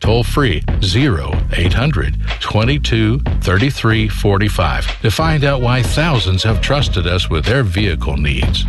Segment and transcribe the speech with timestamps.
[0.00, 7.44] toll free 0800 22 33 45 to find out why thousands have trusted us with
[7.44, 8.64] their vehicle needs.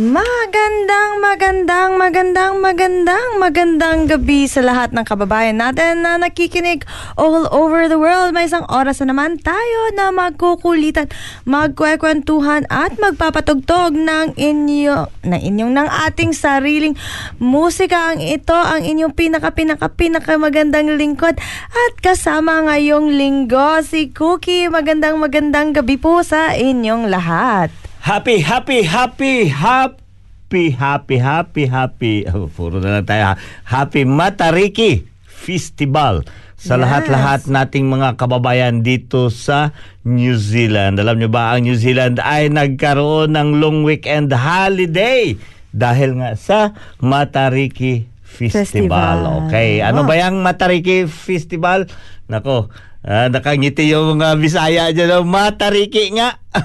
[0.00, 6.88] Magandang, magandang, magandang, magandang, magandang gabi sa lahat ng kababayan natin na nakikinig
[7.20, 8.32] all over the world.
[8.32, 11.12] May isang oras na naman tayo na magkukulitan,
[11.44, 16.96] magkwekwentuhan at magpapatugtog ng inyo, ng inyong, ng ating sariling
[17.36, 18.16] musika.
[18.16, 21.36] Ang ito ang inyong pinaka, pinaka, pinaka magandang lingkod
[21.68, 24.72] at kasama ngayong linggo si Cookie.
[24.72, 27.89] Magandang, magandang gabi po sa inyong lahat.
[28.00, 32.24] Happy, happy, happy, happy, happy, happy, happy.
[32.32, 33.24] Oh, puro na lang tayo.
[33.28, 33.34] ha.
[33.68, 36.24] Happy Matariki Festival
[36.56, 36.82] sa Yes.
[36.88, 40.96] lahat-lahat nating mga kababayan dito sa New Zealand.
[40.96, 45.36] Alam nyo ba, ang New Zealand ay nagkaroon ng long weekend holiday
[45.68, 46.72] dahil nga sa
[47.04, 48.62] Matariki Festival.
[48.62, 49.18] Festival.
[49.44, 50.08] Okay, ano Wow.
[50.08, 51.90] ba yung Matariki Festival?
[52.24, 52.70] Nako,
[53.02, 55.10] ah, nakangiti yung mga Bisaya dyan.
[55.12, 55.26] oh.
[55.26, 56.38] Matariki nga.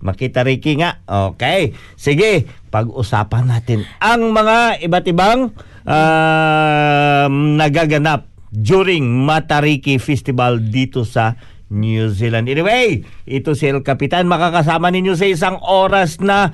[0.00, 1.02] Makitariki nga.
[1.04, 1.74] Okay.
[1.94, 5.52] Sige, pag-usapan natin ang mga iba't ibang
[5.84, 11.34] ah, nagaganap during Matariki Festival dito sa
[11.72, 12.52] New Zealand.
[12.52, 14.28] Anyway, ito si El Capitan.
[14.28, 16.52] Makakasama ninyo sa isang oras na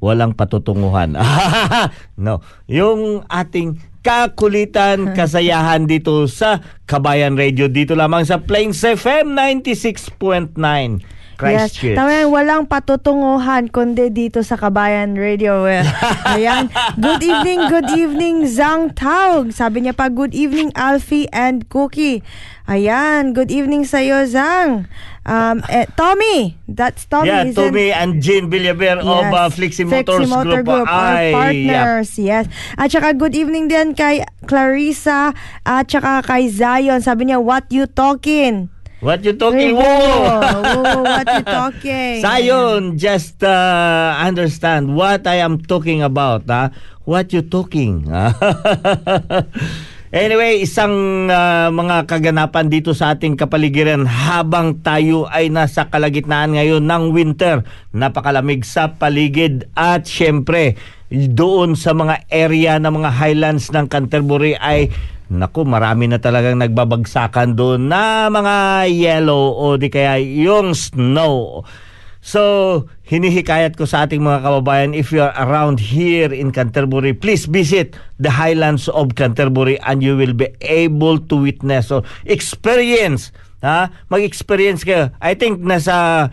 [0.00, 1.14] walang patutunguhan.
[2.24, 11.19] no, yung ating kakulitan, kasayahan dito sa Kabayan Radio dito lamang sa Plains FM 96.9
[11.40, 11.92] Christchurch.
[11.92, 11.96] Yes.
[11.96, 15.64] Tama walang patutunguhan kundi dito sa Kabayan Radio.
[15.64, 15.80] Eh,
[16.36, 16.68] Ayan.
[17.00, 19.56] Good evening, good evening, Zhang Taug.
[19.56, 22.20] Sabi niya pa, good evening, Alfie and Cookie.
[22.68, 24.86] Ayan, good evening sa'yo, Zhang.
[25.20, 27.28] Um, eh, Tommy, that's Tommy.
[27.28, 30.84] yeah, isn't- Tommy and Jean Villaver of uh, Flixie Motors Motor Group.
[30.84, 31.34] Group, our Ay, yeah.
[31.34, 32.44] partners, yes.
[32.78, 35.34] At saka good evening din kay Clarissa
[35.66, 37.02] at saka kay Zion.
[37.04, 38.70] Sabi niya, what you talking?
[39.00, 39.80] What you talking?
[39.80, 40.60] Whoa, Whoa!
[40.60, 42.20] whoa, what you talking?
[42.20, 46.44] Sayon, just uh, understand what I am talking about.
[46.52, 46.68] Ha?
[47.08, 48.04] What you talking?
[50.10, 56.82] Anyway, isang ah, mga kaganapan dito sa ating kapaligiran habang tayo ay nasa kalagitnaan ngayon
[56.82, 57.62] ng winter.
[57.94, 60.74] Napakalamig sa paligid at syempre
[61.14, 64.90] doon sa mga area ng mga highlands ng Canterbury ay
[65.30, 71.62] Naku, marami na talagang nagbabagsakan doon na mga yellow o di kaya yung snow.
[72.18, 72.42] So,
[73.06, 77.94] hinihikayat ko sa ating mga kababayan, if you are around here in Canterbury, please visit
[78.18, 83.30] the highlands of Canterbury and you will be able to witness or experience.
[83.62, 83.88] Ha?
[84.10, 85.14] Mag-experience kayo.
[85.22, 86.28] I think nasa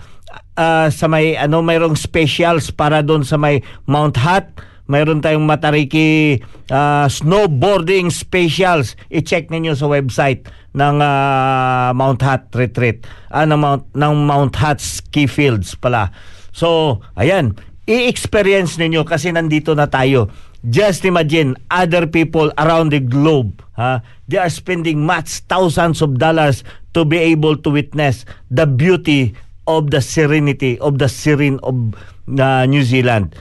[0.58, 4.50] ah, sa may ano mayroong specials para doon sa may Mount Hot
[4.88, 6.40] mayroon tayong Matariki
[6.72, 8.96] ah, snowboarding specials.
[9.12, 13.06] I-check ninyo sa website ng ah, Mount Hot Retreat.
[13.30, 16.12] Ah, ng Mount, ng Mount Hot Ski Fields pala.
[16.56, 17.56] So, ayan.
[17.88, 20.28] I-experience ninyo kasi nandito na tayo.
[20.68, 23.64] Just imagine other people around the globe.
[23.80, 24.04] Ha?
[24.28, 29.38] They are spending much thousands of dollars to be able to witness the beauty
[29.68, 31.96] of the serenity of the serene of
[32.28, 33.36] uh, New Zealand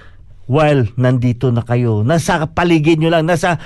[0.47, 2.03] while nandito na kayo.
[2.03, 3.59] Nasa paligid nyo lang, nasa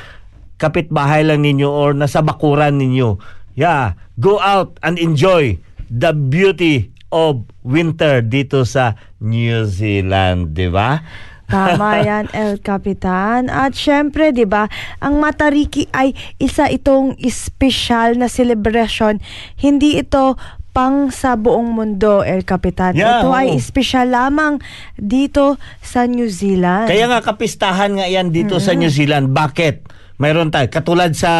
[0.61, 3.17] kapitbahay lang ninyo or nasa bakuran ninyo.
[3.57, 11.03] Yeah, go out and enjoy the beauty of winter dito sa New Zealand, di ba?
[11.51, 13.51] Tama yan, El Capitan.
[13.51, 14.71] At syempre, di ba,
[15.03, 19.19] ang Matariki ay isa itong espesyal na celebration.
[19.59, 20.39] Hindi ito
[20.81, 22.97] pang sa buong mundo, El Capitan.
[22.97, 23.61] Yeah, ito ay oo.
[23.61, 24.65] espesyal lamang
[24.97, 26.89] dito sa New Zealand.
[26.89, 29.29] Kaya nga kapistahan nga yan dito sa New Zealand.
[29.37, 30.01] Bakit?
[30.17, 31.33] Mayroon tayo, katulad sa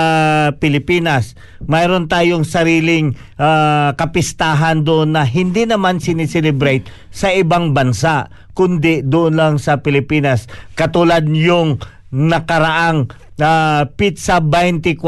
[0.57, 9.01] Pilipinas, mayroon tayong sariling ah, kapistahan doon na hindi naman sineselebrate sa ibang bansa, kundi
[9.05, 10.49] doon lang sa Pilipinas.
[10.77, 13.07] Katulad yung nakaraang
[13.39, 15.01] na Pizza 24,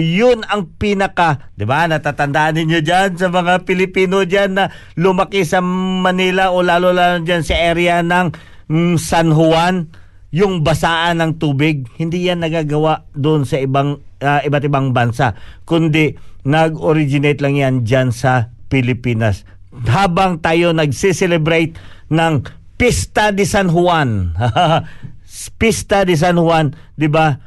[0.00, 1.84] yun ang pinaka, 'di ba?
[1.84, 7.42] Natatandaan niyo diyan sa mga Pilipino diyan na lumaki sa Manila o lalo lalo diyan
[7.44, 8.32] sa area ng
[8.70, 9.92] mm, San Juan,
[10.32, 15.36] yung basaan ng tubig, hindi yan nagagawa doon sa ibang ah, iba't ibang bansa,
[15.68, 16.16] kundi
[16.48, 19.44] nag-originate lang yan diyan sa Pilipinas.
[19.74, 21.76] Habang tayo nagse-celebrate
[22.08, 24.34] ng Pista de San Juan.
[25.58, 27.42] Pista de San Juan, 'di ba?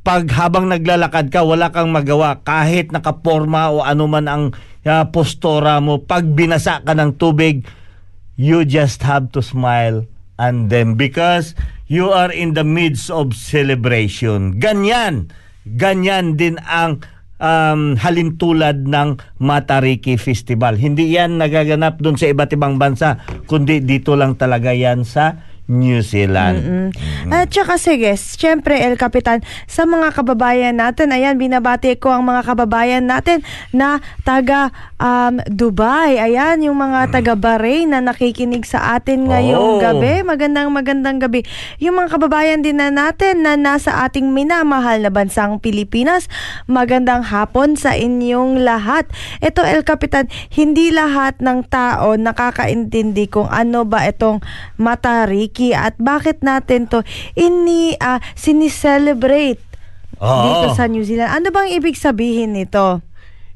[0.00, 4.44] Pag habang naglalakad ka, wala kang magawa kahit nakaporma o ano man ang
[4.88, 7.68] ah, postura mo, pag binasa ka ng tubig,
[8.40, 10.08] you just have to smile
[10.40, 11.52] and then because
[11.84, 14.56] you are in the midst of celebration.
[14.56, 15.28] Ganyan.
[15.68, 17.04] Ganyan din ang
[17.36, 20.80] um, halintulad ng Matariki Festival.
[20.80, 26.02] Hindi yan nagaganap doon sa iba't ibang bansa, kundi dito lang talaga yan sa New
[26.02, 26.90] Zealand.
[27.30, 29.38] At saka sige, syempre El Capitan,
[29.70, 36.18] sa mga kababayan natin, ayan, binabati ko ang mga kababayan natin na taga um, Dubai.
[36.18, 39.78] Ayan, yung mga taga Bahrain na nakikinig sa atin ngayong Oh.
[39.78, 40.26] gabi.
[40.26, 41.46] Magandang magandang gabi.
[41.78, 46.26] Yung mga kababayan din na natin na nasa ating minamahal na bansang Pilipinas,
[46.66, 49.06] magandang hapon sa inyong lahat.
[49.38, 54.42] Ito El Capitan, hindi lahat ng tao nakakaintindi kung ano ba itong
[54.80, 57.04] Matariki at bakit natin to
[57.36, 59.60] ini ah, sinicelebrate
[60.16, 60.44] Oo.
[60.48, 61.28] dito sa New Zealand.
[61.28, 63.04] Ano bang ibig sabihin nito?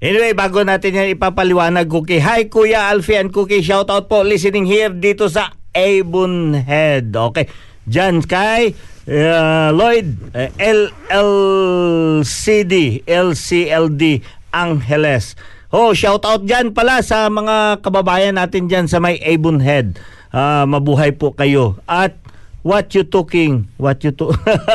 [0.04, 2.20] Anyway, bago natin yan ipapaliwanag, Cookie.
[2.20, 3.64] Hi, Kuya Alfie and Cookie.
[3.64, 7.08] Shout out po listening here dito sa Avonhead.
[7.08, 7.48] Okay.
[7.88, 8.72] Diyan kay
[9.08, 12.74] uh, Lloyd, uh, LLCD,
[13.08, 14.20] LCLD
[14.52, 15.40] Angeles.
[15.74, 19.96] Oh, shout out dyan pala sa mga kababayan natin dyan sa may Avonhead.
[20.34, 21.78] Ah, mabuhay po kayo.
[21.86, 22.18] At
[22.66, 23.70] what you talking?
[23.78, 24.34] What you to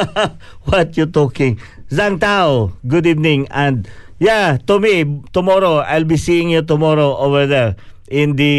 [0.72, 1.60] What you talking?
[1.92, 3.84] Zhang Tao, good evening and
[4.24, 5.04] yeah, to me
[5.36, 7.76] tomorrow I'll be seeing you tomorrow over there
[8.08, 8.56] in the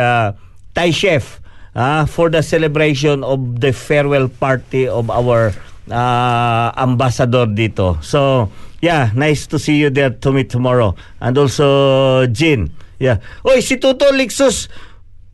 [0.00, 0.32] uh,
[0.72, 1.44] Thai Chef
[1.76, 5.52] ah, for the celebration of the farewell party of our
[5.92, 8.00] uh, ambassador dito.
[8.00, 8.48] So,
[8.80, 10.96] yeah, nice to see you there to me tomorrow.
[11.20, 12.70] And also, Jin.
[13.00, 13.18] Yeah.
[13.44, 14.68] Oy, si Tuto Lixus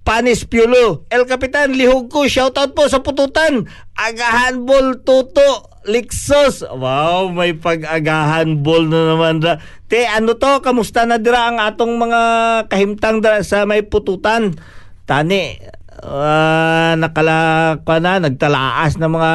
[0.07, 1.03] Panis Piolo.
[1.11, 2.31] El Capitan, lihog ko.
[2.31, 3.67] Shoutout po sa pututan.
[3.99, 6.63] Agahan ball Tuto Lixos.
[6.63, 9.43] Wow, may pag-agahan ball na naman.
[9.43, 9.59] Ra.
[9.91, 10.63] Te, ano to?
[10.63, 12.21] Kamusta na dira ang atong mga
[12.71, 14.55] kahimtang dira sa may pututan?
[15.11, 15.59] Tani,
[16.07, 17.39] ah, nakala
[17.83, 19.33] pa na, nagtalaas ng mga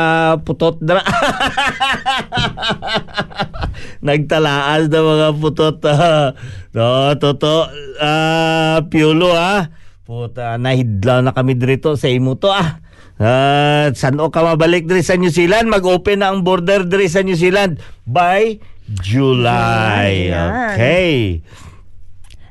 [0.48, 1.04] putot dira.
[4.08, 5.84] nagtalaas ng mga putot.
[6.80, 7.68] no, toto,
[8.00, 9.81] ah, piolo ah.
[10.12, 12.84] Puta, nahidlaw na kami dito sa imo to ah.
[13.16, 15.72] At saan o ka mabalik diri sa New Zealand?
[15.72, 18.60] Mag-open na ang border diri sa New Zealand by
[18.92, 20.28] July.
[20.76, 21.40] Okay.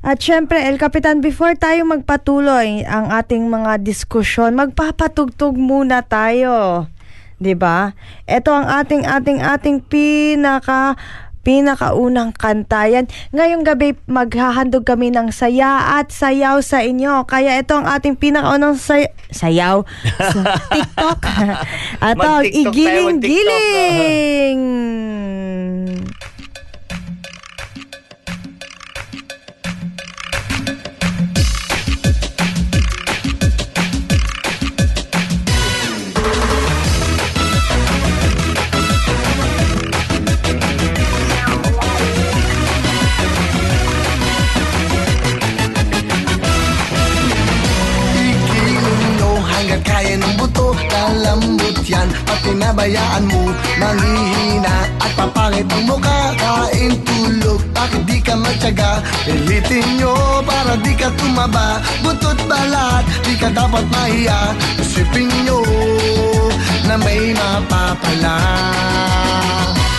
[0.01, 6.89] At syempre, El Capitan, before tayo magpatuloy ang ating mga diskusyon, magpapatugtog muna tayo.
[7.37, 7.93] 'Di ba?
[8.25, 10.97] Ito ang ating ating ating pinaka
[11.41, 13.05] pinakaunang kantayan.
[13.31, 17.25] Ngayong gabi maghahandog kami ng saya at sayaw sa inyo.
[17.25, 19.85] Kaya ito ang ating pinakaunang say- sayaw
[20.19, 20.41] sa
[20.75, 21.21] TikTok.
[21.99, 24.61] at Mag-TikTok tayo, igiling-giling.
[52.01, 53.43] yan at pinabayaan mo.
[53.77, 56.19] Manghihina at papangit ang mukha.
[56.41, 59.05] Kain tulog, bakit di ka matyaga?
[59.29, 61.85] Pilitin nyo para di ka tumaba.
[62.01, 64.57] Butot balat, di ka dapat mahiya.
[64.81, 65.61] Isipin nyo
[66.89, 68.37] na may mapapala.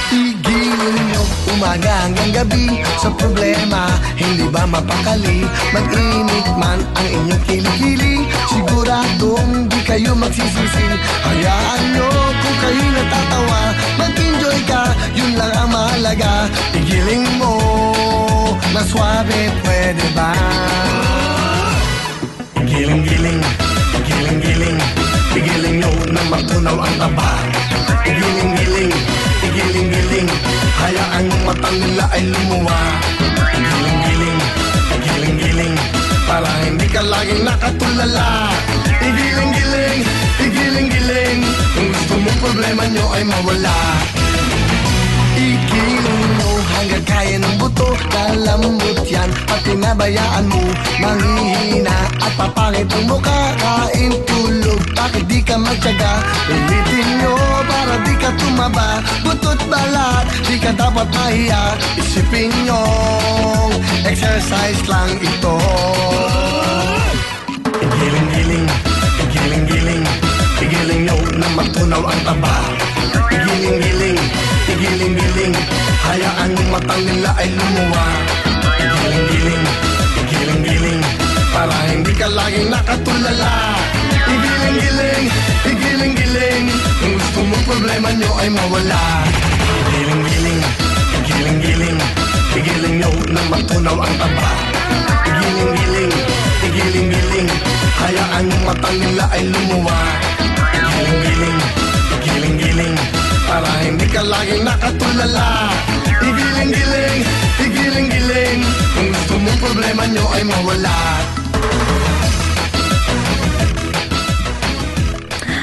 [0.09, 1.23] Igilin nyo
[1.61, 2.81] umaga hanggang gabi.
[2.97, 5.45] Sa problema, hindi ba mapakali?
[5.69, 8.25] Mag-init man ang inyong kilikili.
[8.49, 10.85] Siguradong di kayo magsisisi.
[11.21, 12.09] Hayaan nyo
[12.41, 13.61] kung kayo natatawa.
[14.01, 16.49] Mag-enjoy ka, yun lang ang mahalaga.
[16.73, 17.53] Igiling mo
[18.73, 20.33] na swabe, pwede ba?
[22.65, 23.41] Giling-giling,
[24.09, 24.79] giling-giling.
[25.37, 27.31] Igiling nyo na matunaw ang taba.
[28.01, 28.93] Igiling-giling,
[29.45, 30.29] igiling-giling
[30.81, 32.79] Hayaan yung matang nila ay lumuwa
[33.53, 34.39] Igiling-giling,
[34.97, 35.75] igiling-giling
[36.31, 38.47] Para hindi ka laging nakatulala.
[39.03, 40.01] Igiling-giling,
[40.39, 41.39] igiling-giling.
[41.75, 43.79] Kung gusto mong problema nyo ay mawala.
[45.35, 46.00] Ikiling mo
[46.81, 49.29] hanggang kaya ng buto Kalambot yan.
[49.45, 50.63] Pag pinabayaan mo
[50.97, 53.39] Manghihina at papangit ang mukha.
[53.61, 56.25] Kain tulog Bakit di ka magtyaga?
[56.49, 57.33] Pilitin nyo
[57.69, 58.89] para di ka tumaba.
[59.21, 61.77] Butot balat Di ka dapat mahiya.
[62.01, 62.81] Isipin nyo
[64.01, 65.55] Exercise lang ito.
[67.77, 68.67] Igiling-giling
[69.29, 70.05] Igiling-giling.
[70.61, 72.57] Igiling nyo na matunaw ang taba.
[73.29, 74.40] Igiling-giling
[74.71, 75.55] Igiling-giling
[76.07, 78.05] Hayaan yung matang nila ay lumuwa.
[78.79, 79.65] Igiling-giling
[80.23, 81.01] Igiling-giling
[81.51, 83.51] Para hindi ka laging nakatulala.
[84.31, 85.27] Igiling-giling
[85.67, 86.65] Igiling-giling
[87.03, 89.03] Kung gusto mong problema nyo ay mawala.
[89.91, 90.61] Igiling-giling
[91.19, 91.99] Igiling-giling
[92.51, 94.51] Igiling nyo na matunaw ang taba.
[95.27, 96.13] Igiling-giling
[96.63, 97.49] Igiling-giling
[97.99, 99.99] Hayaan yung matang nila ay lumuwa.
[100.71, 101.59] Igiling-giling
[102.21, 103.20] Igiling-giling
[103.51, 105.75] Para hindi ka laging nakatulala
[106.23, 107.21] Igiling-giling
[107.59, 108.63] Igiling-giling
[108.95, 110.95] Kung gusto mong problema nyo ay mawala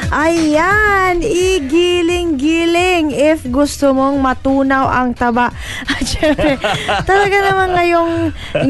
[0.09, 5.52] Ayan, igiling-giling if gusto mong matunaw ang taba.
[5.92, 6.57] At syempre,
[7.04, 8.12] talaga naman ngayong,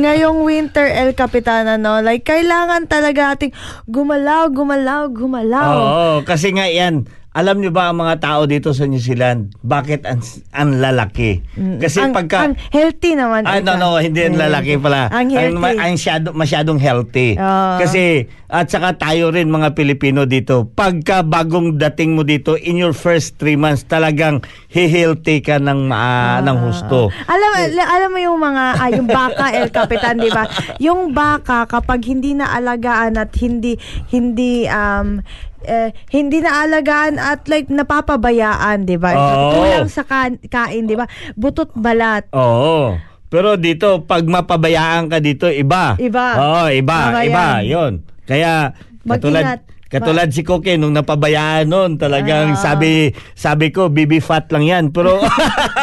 [0.03, 2.03] ngayong winter El Capitana, no?
[2.03, 3.55] Like, kailangan talaga ating
[3.87, 5.71] gumalaw, gumalaw, gumalaw.
[5.79, 7.07] Oo, kasi nga yan.
[7.39, 10.19] Alam niyo ba ang mga tao dito sa New Zealand, bakit ang,
[10.51, 11.39] ang lalaki?
[11.79, 12.51] Kasi ang, pagka...
[12.51, 13.47] ang healthy naman.
[13.47, 15.07] Ah, no, no, hindi ang lalaki pala.
[15.15, 15.55] Ang healthy.
[15.55, 17.39] ma- ang masyado, masyadong healthy.
[17.39, 17.79] Oo.
[17.79, 22.91] Kasi, at saka tayo rin mga Pilipino dito, pagka bagong dating mo dito, in your
[22.91, 27.15] first three months, talagang he-healthy ka ng, ma- ng husto.
[27.31, 30.45] Alam alam mo yung mga ah, yung baka El Capitan, 'di ba?
[30.81, 33.77] Yung baka kapag hindi na alagaan at hindi
[34.09, 35.21] hindi um
[35.63, 39.11] eh, hindi na alagaan at like napapabayaan, 'di ba?
[39.13, 39.51] Oo.
[39.57, 41.07] Kulang sa kan- kain, 'di ba?
[41.35, 42.27] Butot balat.
[42.31, 42.95] Oo.
[43.29, 46.01] Pero dito, pag mapabayaan ka dito, iba.
[46.01, 46.27] Iba.
[46.37, 46.99] Oo, iba.
[47.13, 47.47] Tama iba.
[47.61, 47.65] yan.
[47.69, 47.93] Yun.
[48.25, 48.73] Kaya,
[49.05, 49.13] Mag-ingat.
[49.13, 52.61] katulad, katulad si Koke, nung napabayaan noon, talagang Ah.
[52.61, 54.85] sabi, sabi ko, baby fat lang yan.
[54.89, 55.17] Pero,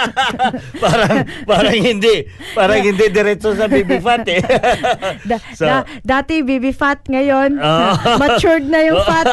[0.83, 2.24] parang, parang hindi.
[2.51, 4.41] Parang hindi diretso sa baby fat eh.
[5.29, 7.57] Da- So- da- dati baby fat ngayon.
[7.57, 7.89] Oo.
[8.21, 9.25] matured na yung fat.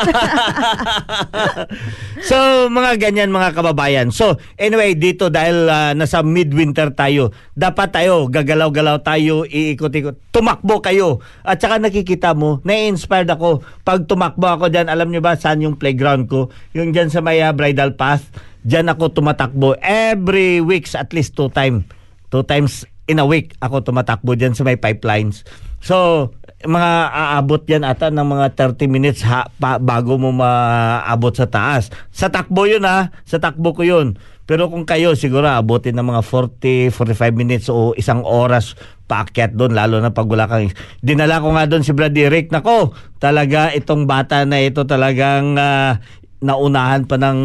[2.23, 2.37] so,
[2.69, 4.09] mga ganyan mga kababayan.
[4.09, 10.17] So, anyway, dito dahil ah, nasa midwinter tayo, dapat tayo, gagalaw-galaw tayo, iikot-ikot.
[10.31, 11.21] Tumakbo kayo.
[11.43, 13.61] At saka nakikita mo, na-inspired ako.
[13.83, 16.51] Pag tumakbo ako dyan, alam nyo ba saan yung playground ko?
[16.77, 18.29] Yung dyan sa may ah, bridal path.
[18.63, 19.75] Dyan ako tumatakbo.
[19.83, 21.89] Every weeks, at least two time.
[22.31, 25.43] Two times in a week ako tumatakbo dyan sa may pipelines.
[25.83, 26.31] So,
[26.63, 31.91] mga aabot yan ata ng mga 30 minutes ha, pa, bago mo maabot sa taas.
[32.15, 34.15] Sa takbo yun ha, sa takbo ko yun.
[34.43, 38.75] Pero kung kayo siguro abutin ng mga 40, 45 minutes o isang oras
[39.07, 40.73] paakyat doon lalo na pag wala kang
[41.05, 46.01] dinala ko nga doon si Brad Eric nako talaga itong bata na ito talagang ah,
[46.43, 47.39] naunahan pa ng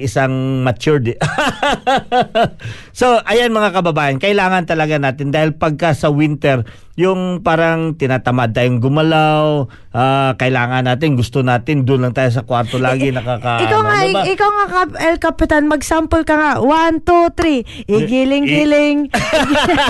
[0.00, 1.20] isang matured.
[2.98, 6.64] so, ayan mga kababayan, kailangan talaga natin dahil pagka sa winter,
[6.98, 12.82] yung parang tinatamad tayong gumalaw, ah, kailangan natin, gusto natin, doon lang tayo sa kwarto
[12.82, 13.62] lagi nakaka...
[13.62, 14.22] ikaw nga, ano ba?
[14.26, 16.52] ikaw nga, Kap- El Capitan, mag-sample ka nga.
[16.58, 17.62] One, two, three.
[17.86, 19.14] Igiling-giling.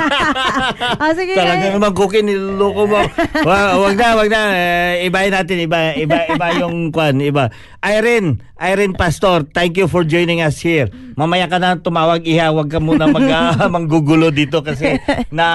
[1.00, 1.33] ah, sige.
[1.33, 3.00] Talaga naman cookie niloloko mo.
[3.41, 4.41] Wa- wag na, wag na.
[4.53, 7.49] Eh, ibahin natin, iba, iba, iba yung kwan, iba.
[7.81, 10.93] Irene, Irene Pastor, thank you for joining us here.
[11.17, 14.99] Mamaya ka na tumawag, iha, wag ka muna mag, ah, manggugulo dito kasi
[15.33, 15.47] na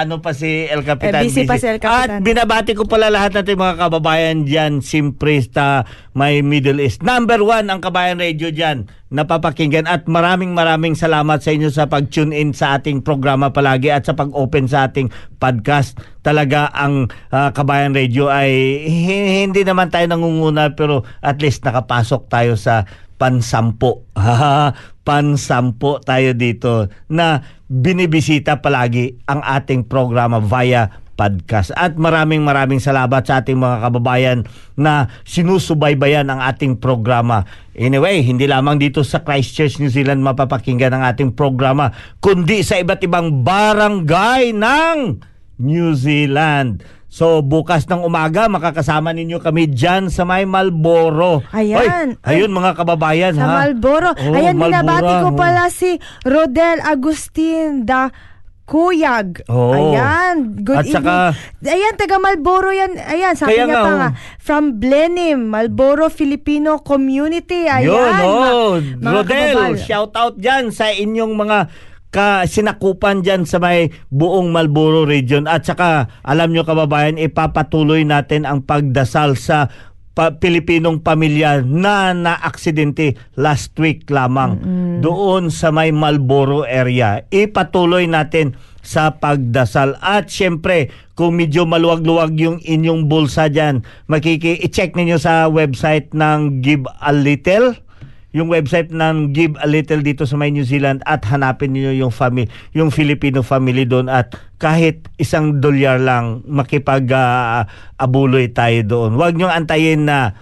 [0.00, 1.01] ano pa si El Capitan.
[1.02, 5.82] Eh, busy pa si El At binabati ko pala lahat natin mga kababayan dyan, Simprista,
[6.14, 7.02] may Middle East.
[7.02, 9.90] Number one ang Kabayan Radio dyan, napapakinggan.
[9.90, 14.14] At maraming maraming salamat sa inyo sa pag-tune in sa ating programa palagi at sa
[14.14, 15.10] pag-open sa ating
[15.42, 15.98] podcast.
[16.22, 22.30] Talaga ang ah, Kabayan Radio ay hi- hindi naman tayo nangunguna pero at least nakapasok
[22.30, 22.86] tayo sa
[23.18, 24.06] pansampo.
[25.02, 31.70] pansampo tayo dito na binibisita palagi ang ating programa via podcast.
[31.76, 34.38] At maraming maraming salamat sa ating mga kababayan
[34.74, 37.44] na sinusubaybayan ang ating programa.
[37.76, 43.00] Anyway, hindi lamang dito sa Christchurch, New Zealand mapapakinggan ang ating programa, kundi sa iba't
[43.04, 44.96] ibang barangay ng
[45.62, 46.82] New Zealand.
[47.12, 51.44] So bukas ng umaga makakasama ninyo kami dyan sa may Malboro.
[51.52, 52.16] Ayan.
[52.24, 53.68] Ayun mga kababayan Sa ha.
[53.68, 54.16] Malboro.
[54.16, 58.08] Oh, Ayan, binabati ko pala si Rodel Agustin da
[58.64, 59.44] Kuyag.
[59.52, 59.92] Oo.
[59.92, 60.64] Ayan.
[60.64, 61.68] Good At saka- evening.
[61.68, 62.96] Ayan, taga Malboro yan.
[62.96, 63.98] Ayan, sabi niya nga, pa oh.
[64.00, 64.10] nga.
[64.40, 67.68] From Blenim, Malboro Filipino Community.
[67.68, 67.92] Ayan.
[67.92, 69.76] Yun, oh, ma- Rodel, kababal.
[69.84, 71.58] shout out dyan sa inyong mga
[72.12, 78.44] ka sinakupan dyan sa may buong Malboro region at saka alam nyo kababayan ipapatuloy natin
[78.44, 79.72] ang pagdasal sa
[80.12, 84.60] pa- Pilipinong pamilya na na-aksidente last week lamang
[85.00, 87.24] doon sa may Malboro area.
[87.32, 88.52] Ipatuloy natin
[88.84, 89.96] sa pagdasal.
[90.04, 96.60] At syempre, kung medyo maluwag-luwag yung inyong bulsa dyan, makiki i-check ninyo sa website ng
[96.60, 97.72] Give a Little
[98.32, 102.12] yung website ng Give a Little dito sa may New Zealand at hanapin niyo yung
[102.12, 107.68] family, yung Filipino family doon at kahit isang dolyar lang makipag ah,
[108.00, 109.20] abuloy tayo doon.
[109.20, 110.32] Huwag niyo antayin na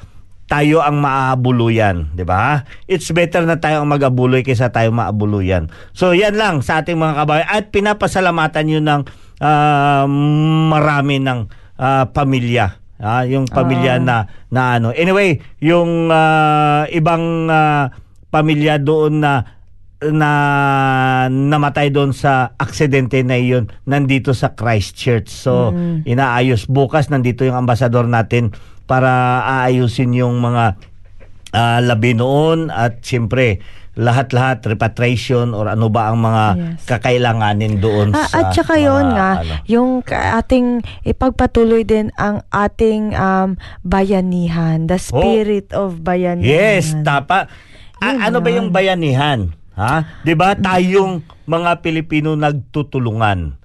[0.50, 2.66] tayo ang maabuluyan, 'di ba?
[2.90, 5.70] It's better na tayo ang mag-abuloy kaysa tayo maabuluyan.
[5.94, 9.02] So yan lang sa ating mga kababayan at pinapasalamatan niyo ng
[9.38, 10.10] ah,
[10.74, 11.46] marami ng
[11.78, 14.92] ah, pamilya Ah, yung pamilya na na ano.
[14.92, 17.88] Anyway, yung ah, ibang ah,
[18.28, 19.32] pamilya doon na
[20.00, 20.30] na
[21.28, 25.28] namatay doon sa aksidente na iyon nandito sa Christchurch.
[25.28, 25.76] So,
[26.08, 28.52] inaayos bukas nandito yung ambasador natin
[28.88, 30.76] para aayusin yung mga
[31.52, 33.60] ah, labi noon at siyempre
[33.92, 36.86] lahat-lahat repatriation or ano ba ang mga Yes.
[36.86, 39.54] kakailanganin doon Ah, sa at saka yun nga, ano.
[39.66, 46.46] yung ating ipagpatuloy din ang ating um, bayanihan, the spirit of bayanihan.
[46.46, 47.50] Yes, tapa.
[47.98, 49.52] A- Yun ano ba yung bayanihan?
[49.74, 50.22] Ha?
[50.22, 53.56] 'Di ba tayong mga Pilipino nagtutulungan.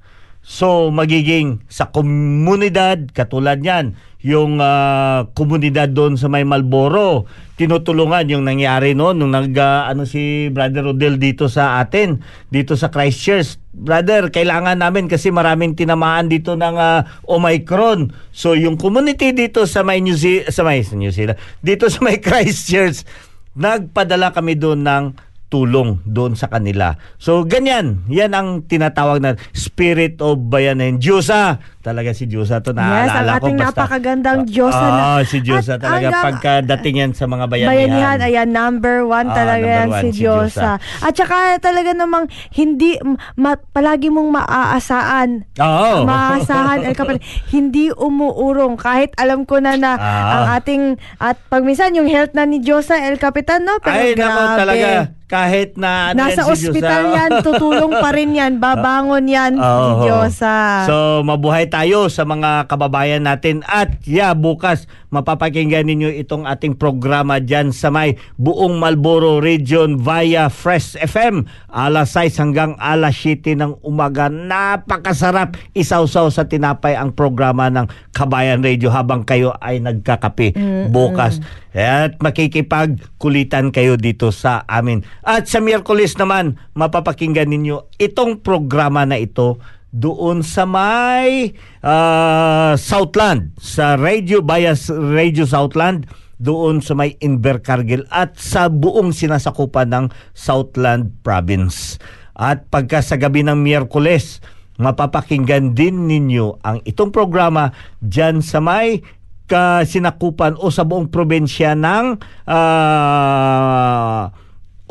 [0.41, 7.29] So magiging sa komunidad katulad niyan, yung ah, komunidad doon sa may Malboro,
[7.61, 12.73] tinutulungan yung nangyari noon nung nag ah, ano si Brother Rodel dito sa atin, dito
[12.73, 13.61] sa Christchurch.
[13.69, 18.09] Brother, kailangan namin kasi maraming tinamaan dito ng ah, Omicron.
[18.33, 22.17] So yung community dito sa may New Zealand, sa may New Zealand, dito sa may
[22.25, 23.05] Christchurch,
[23.53, 25.05] nagpadala kami doon ng
[25.53, 26.97] tulong doon sa kanila.
[27.21, 30.97] So ganyan, yan ang tinatawag na spirit of bayanin.
[30.97, 33.69] Diyosa, talaga si Diyosa to Yes, naalala ang ko ating basta.
[33.77, 37.69] napakagandang Diyosa na- Ah, si Diyosa At talaga hanggang- pagkadating yan sa mga bayanihan.
[37.69, 40.71] Bayanihan, ayan, number one Ah, talaga number yan one, si si Diyosa.
[40.81, 42.97] At saka talaga namang hindi,
[43.35, 45.29] ma, palagi mong maaasaan.
[45.55, 45.93] Oo.
[46.03, 48.75] Maasahan, El Capitan, hindi umuurong.
[48.75, 50.33] Kahit alam ko na na Ah.
[50.33, 50.83] ang ating,
[51.17, 53.77] at pag minsan yung health na ni Diyosa, El Capitan, no?
[53.77, 54.57] Pero Ay, grabe.
[54.57, 54.89] talaga.
[55.25, 57.17] Kahit na ano Nasa yan si ospital Diyosa.
[57.17, 59.99] yan, tutulong pa rin yan, babangon yan, si Oo.
[59.99, 60.85] Diyosa.
[60.85, 67.43] So, mabuhay tayo sa mga kababayan natin at yeah, bukas mapapakinggan ninyo itong ating programa
[67.43, 73.83] dyan sa may buong Malboro region via Fresh FM alas 6 hanggang alas 7 ng
[73.83, 74.31] umaga.
[74.31, 80.55] Napakasarap isawsaw sa tinapay ang programa ng Kabayan Radio habang kayo ay nagkakape
[80.87, 81.43] bukas.
[81.75, 85.03] At makikipagkulitan kayo dito sa amin.
[85.27, 89.59] At sa Miyerkules naman, mapapakinggan ninyo itong programa na ito
[89.95, 96.03] doon sa may ah, Southland, sa Radio Bias Radio Southland,
[96.35, 100.05] doon sa may Invercargill at sa buong sinasakupan ng
[100.35, 101.95] Southland Province.
[102.35, 104.43] At pagka sa gabi ng Miyerkules,
[104.75, 107.71] mapapakinggan din ninyo ang itong programa
[108.03, 108.99] dyan sa may
[109.47, 112.19] kasinakupan o sa buong probinsya ng
[112.51, 114.27] ah,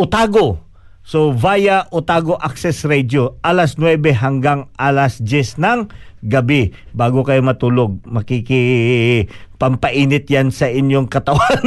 [0.01, 0.65] Otago.
[1.05, 5.81] So via Otago Access Radio alas 9 hanggang alas 10 ng
[6.25, 9.29] gabi bago kayo matulog makiki
[9.61, 11.61] pampainit yan sa inyong katawan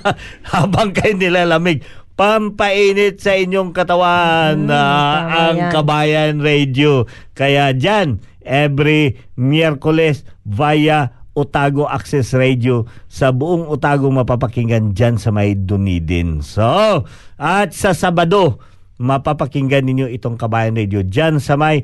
[0.52, 1.80] habang kayo nilalamig
[2.12, 5.70] pampainit sa inyong katawan na tama ang yan.
[5.72, 15.18] Kabayan Radio kaya dyan every Miyerkules via Otago Access Radio sa buong Otago mapapakinggan dyan
[15.18, 16.46] sa may Dunedin.
[16.46, 17.02] So,
[17.34, 18.62] at sa Sabado,
[18.98, 21.82] mapapakinggan ninyo itong Kabayan Radio dyan sa may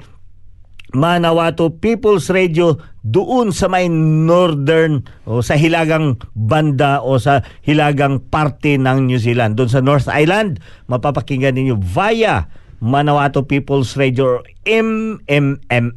[0.91, 2.75] Manawato People's Radio
[3.07, 9.55] doon sa may northern o sa hilagang banda o sa hilagang parte ng New Zealand.
[9.55, 10.59] Doon sa North Island,
[10.91, 12.51] mapapakinggan ninyo via
[12.83, 15.95] Manawato People's Radio or MMM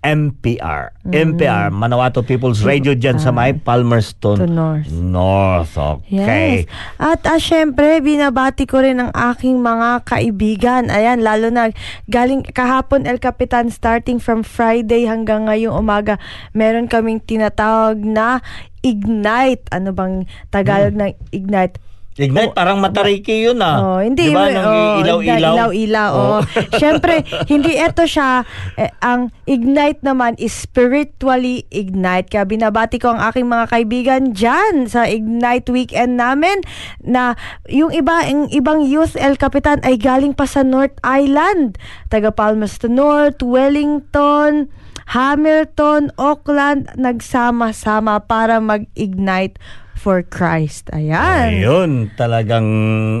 [0.00, 0.96] MPR.
[1.04, 4.88] MPR, Manawato People's Radio dyan sa may Palmerston To North.
[4.88, 5.74] North.
[5.76, 6.64] Okay.
[6.64, 6.72] Yes.
[6.96, 10.88] At ah, syempre, binabati ko rin ang aking mga kaibigan.
[10.88, 11.68] Ayan, lalo na
[12.08, 16.16] galing kahapon El Capitan starting from Friday hanggang ngayong umaga,
[16.56, 18.40] meron kaming tinatawag na
[18.80, 19.68] Ignite.
[19.68, 21.12] Ano bang Tagalog Hmm.
[21.12, 21.76] ng Ignite?
[22.20, 23.76] Ignite, parang matariki yun ah.
[23.78, 24.44] Oh, hindi Di ba?
[24.44, 25.52] mo- Nang oh, ilaw-ilaw.
[25.56, 26.24] ilaw-ilaw, Oh.
[26.36, 26.40] oh.
[26.80, 28.44] Syempre, hindi ito siya
[28.76, 32.28] eh, ang ignite naman is spiritually ignite.
[32.28, 36.60] Kaya binabati ko ang aking mga kaibigan diyan sa Ignite weekend namin
[37.00, 37.34] na
[37.66, 42.92] yung iba yung ibang youth El Capitan ay galing pa sa North Island, taga Palmerston
[42.92, 44.68] North, Wellington,
[45.10, 49.58] Hamilton, Auckland, nagsama-sama para mag-ignite
[49.98, 50.86] for Christ.
[50.94, 51.60] Ayan.
[51.60, 52.68] Ayun, talagang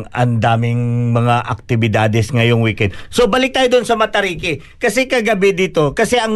[0.08, 2.94] ang daming mga aktibidades ngayong weekend.
[3.10, 4.62] So balik tayo doon sa Matariki.
[4.78, 6.32] Kasi kagabi dito, kasi ang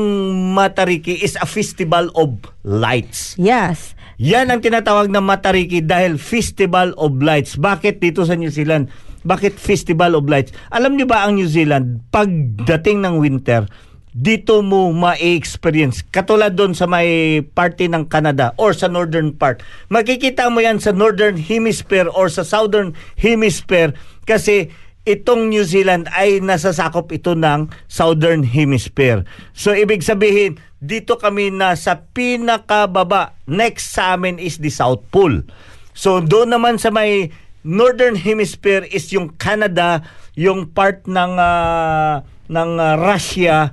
[0.52, 2.34] Matariki is a festival of
[2.66, 3.38] lights.
[3.38, 3.94] Yes.
[4.18, 7.58] Yan ang tinatawag na Matariki dahil Festival of Lights.
[7.58, 8.90] Bakit dito sa New Zealand?
[9.26, 10.54] Bakit Festival of Lights?
[10.70, 13.66] Alam niyo ba ang New Zealand, pagdating ng winter,
[14.14, 16.06] dito mo ma-experience.
[16.14, 19.58] Katulad doon sa may party ng Canada or sa northern part.
[19.90, 23.90] Makikita mo yan sa northern hemisphere or sa southern hemisphere
[24.22, 24.70] kasi
[25.02, 29.26] itong New Zealand ay nasasakop ito ng southern hemisphere.
[29.50, 33.34] So ibig sabihin, dito kami na sa pinakababa.
[33.50, 35.42] Next sa amin is the South Pole.
[35.90, 37.34] So doon naman sa may
[37.66, 40.06] northern hemisphere is yung Canada,
[40.38, 43.72] yung part ng ah, ng ah, Russia,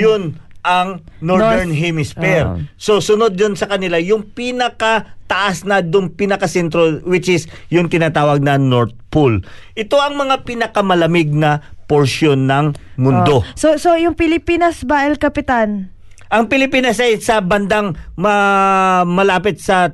[0.00, 1.82] yun ang northern North.
[1.82, 2.46] hemisphere.
[2.46, 2.62] Oh.
[2.78, 7.90] So sunod yun sa kanila yung pinaka taas na doon pinaka sentro which is yung
[7.90, 9.42] tinatawag na North Pole.
[9.74, 13.42] Ito ang mga pinakamalamig na portion ng mundo.
[13.42, 13.46] Oh.
[13.58, 15.90] So so yung Pilipinas ba El Capitan?
[16.32, 19.90] Ang Pilipinas ay sa bandang ma- malapit sa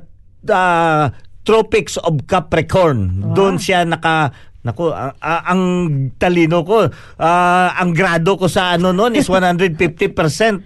[0.47, 1.09] ah,
[1.49, 3.33] Tropics of Capricorn.
[3.33, 5.61] Doon siya naka Naku, ang, ang
[6.19, 9.79] talino ko, ah, ang grado ko sa ano noon is 150%.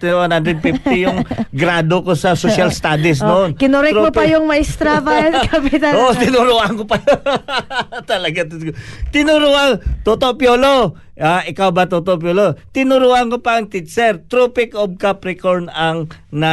[0.01, 1.21] 150 yung
[1.61, 3.49] grado ko sa social studies Oh, noon.
[3.53, 5.93] kinorek mo pa yung maestra ba El Capitan?
[6.01, 6.97] Oo, oh, tinuruan ko pa.
[8.09, 8.49] Talaga.
[9.13, 9.77] Tinuruan.
[10.01, 10.97] Toto Piolo.
[11.13, 12.57] Ah, ikaw ba Toto Piolo?
[12.73, 14.25] Tinuruan ko pa ang teacher.
[14.25, 16.51] Tropic of Capricorn ang na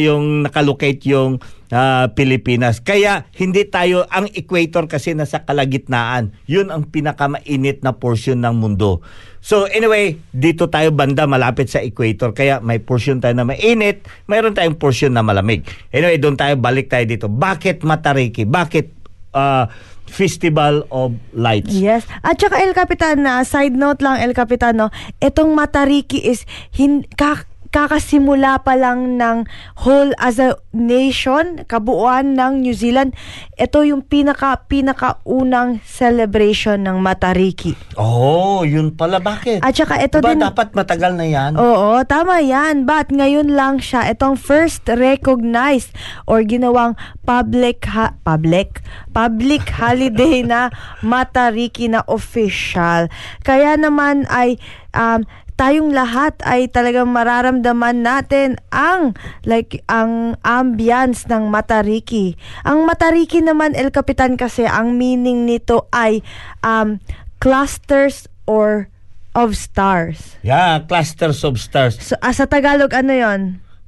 [0.00, 2.80] yung nakalocate yung ah, Pilipinas.
[2.80, 6.32] Kaya hindi tayo ang equator kasi nasa kalagitnaan.
[6.48, 9.04] Yun ang pinakamainit na portion ng mundo.
[9.44, 12.32] So anyway, dito tayo banda malapit sa equator.
[12.32, 15.68] Kaya may portion tayo na mainit, mayroon tayong portion na malamig.
[15.92, 17.28] Anyway, doon tayo balik tayo dito.
[17.28, 18.48] Bakit Matariki?
[18.48, 18.99] Bakit
[19.34, 19.70] ah,
[20.10, 21.70] Festival of Lights?
[21.70, 22.02] Yes.
[22.26, 24.90] At saka El Capitan na side note lang El Capitan no,
[25.22, 26.42] itong Matariki is
[26.74, 29.46] hin, ka, kakasimula pa lang ng
[29.86, 33.14] whole as a nation, kabuuan ng New Zealand.
[33.54, 37.74] Ito yung pinaka pinakaunang celebration ng Matariki.
[37.94, 39.22] Oh, yun pala.
[39.22, 39.62] Bakit?
[39.62, 41.54] At saka ito diba din dapat matagal na yan?
[41.58, 42.86] Oo, tama yan.
[42.86, 45.94] But ngayon lang siya, itong first recognized
[46.26, 48.82] or ginawang public ha- public
[49.14, 53.06] public holiday na Matariki na official.
[53.46, 54.58] Kaya naman ay
[54.94, 55.22] um,
[55.60, 59.12] tayong lahat ay talagang mararamdaman natin ang
[59.44, 62.40] like ang ambience ng Matariki.
[62.64, 66.24] Ang Matariki naman El Capitan kasi ang meaning nito ay
[66.64, 66.96] um,
[67.44, 68.88] clusters or
[69.36, 70.40] of stars.
[70.40, 72.00] Yeah, clusters of stars.
[72.00, 73.40] So, ah, sa Tagalog, ano yon?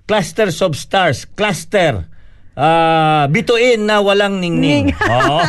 [0.05, 1.25] Clusters of stars.
[1.25, 2.05] Cluster.
[2.53, 4.93] Ah, bituin na walang ningning.
[4.93, 5.09] Ning.
[5.09, 5.41] Oo.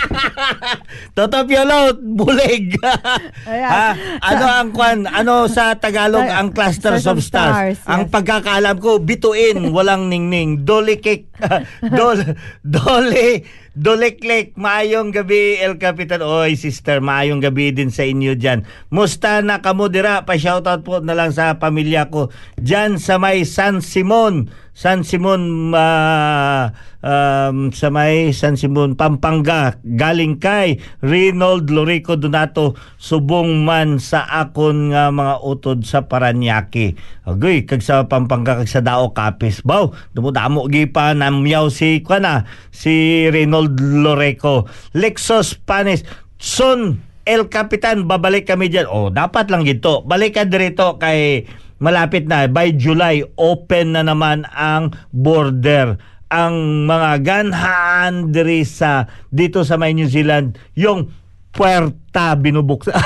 [1.16, 2.74] Toto Piolo, bulig.
[2.82, 3.94] Ha?
[4.18, 5.06] Ano ang kwan?
[5.06, 7.78] Ano sa Tagalog ang clusters of stars?
[7.78, 8.10] stars, Ang yes.
[8.10, 10.66] pagkakaalam ko, bituin, walang ningning.
[10.66, 11.30] Dolikik.
[11.98, 12.18] Dol,
[12.66, 14.58] dole, doleklek.
[14.58, 16.22] Maayong gabi, El Capitan.
[16.22, 18.66] Oy, sister, maayong gabi din sa inyo dyan.
[18.90, 20.26] Musta na kamudira?
[20.26, 22.30] Pa-shoutout po na lang sa pamilya ko.
[22.58, 24.50] Dyan sa may San Simon.
[24.74, 26.72] San Simon ah,
[27.04, 34.92] um, sa may San Simon Pampanga galing kay Reynold Lorico Donato subong man sa akon
[34.92, 36.96] nga mga utod sa Paranaque.
[37.26, 39.64] Agoy kag sa Pampanga kag sa Dao Kapis.
[39.64, 44.68] Baw, dumudamo gi pa namyaw si kana si Reynold Lorico.
[44.96, 46.04] Lexos Panis
[46.40, 46.96] Son
[47.28, 48.88] El Capitan, babalik kami dyan.
[48.88, 50.02] Oh, dapat lang gito.
[50.02, 51.44] Balik ka dito kay
[51.80, 55.96] malapit na by July open na naman ang border
[56.30, 61.10] ang mga ganhaan diri sa dito sa may New Zealand yung
[61.50, 62.94] puerta binubuksan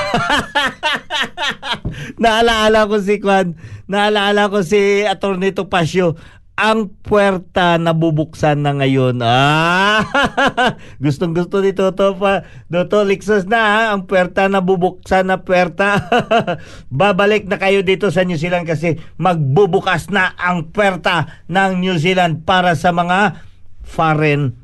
[2.22, 3.56] naalaala ko si Kwan
[3.88, 5.56] naalaala ko si Atty.
[5.56, 6.20] Topacio
[6.54, 9.18] ang puerta nabubuksan na ngayon.
[9.26, 10.06] Ah!
[11.02, 12.46] Gustong gusto ni Toto pa.
[12.70, 13.80] Toto Lixos na ha?
[13.90, 15.98] ang puerta nabubuksan na puerta.
[16.94, 22.46] Babalik na kayo dito sa New Zealand kasi magbubukas na ang puerta ng New Zealand
[22.46, 23.42] para sa mga
[23.82, 24.54] foreign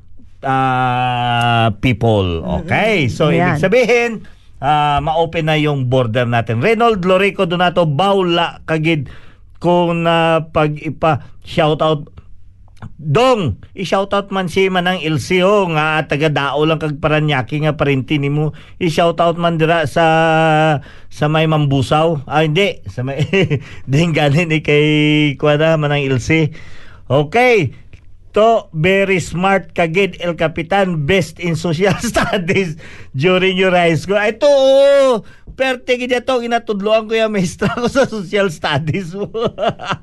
[0.46, 2.46] ah, people.
[2.62, 3.10] Okay?
[3.10, 3.58] So, Ayan.
[3.58, 4.10] ibig sabihin,
[4.62, 6.62] ah, ma-open na yung border natin.
[6.62, 9.10] Reynold Lorico Donato, Baula, Kagid,
[9.60, 12.08] kung na pag ipa shoutout
[12.96, 18.56] Dong, i-shoutout man si Manang Ilseo nga taga Dao lang kag Paranaque nga parinti nimo.
[18.80, 20.04] I-shoutout man dira sa
[21.12, 22.24] sa may Mambusaw.
[22.24, 23.20] Ah hindi, sa may
[23.90, 24.88] dingganin ni kay
[25.36, 26.52] kuana Manang Ilse.
[27.08, 27.76] Okay.
[28.30, 32.78] To very smart kagid El Capitan best in social studies
[33.14, 34.18] during your high school.
[34.18, 35.22] Ay to oh,
[35.60, 39.28] perte gid to inatudloan ko yung maestra ko sa social studies mo.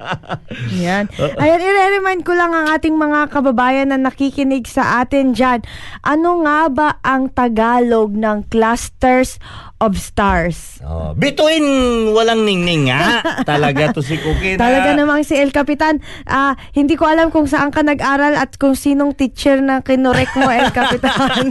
[0.85, 1.09] Yan.
[1.41, 5.65] Ayan, i-remind ko lang ang ating mga kababayan na nakikinig sa atin dyan.
[6.05, 9.41] Ano nga ba ang Tagalog ng clusters
[9.81, 10.81] of stars?
[10.85, 11.65] Oh, bituin
[12.13, 13.21] walang ningning nga.
[13.49, 14.61] Talaga to si Cookie na.
[14.61, 18.77] Talaga namang si El Capitan, ah, hindi ko alam kung saan ka nag-aral at kung
[18.77, 21.49] sinong teacher na kinorek mo, El Capitan.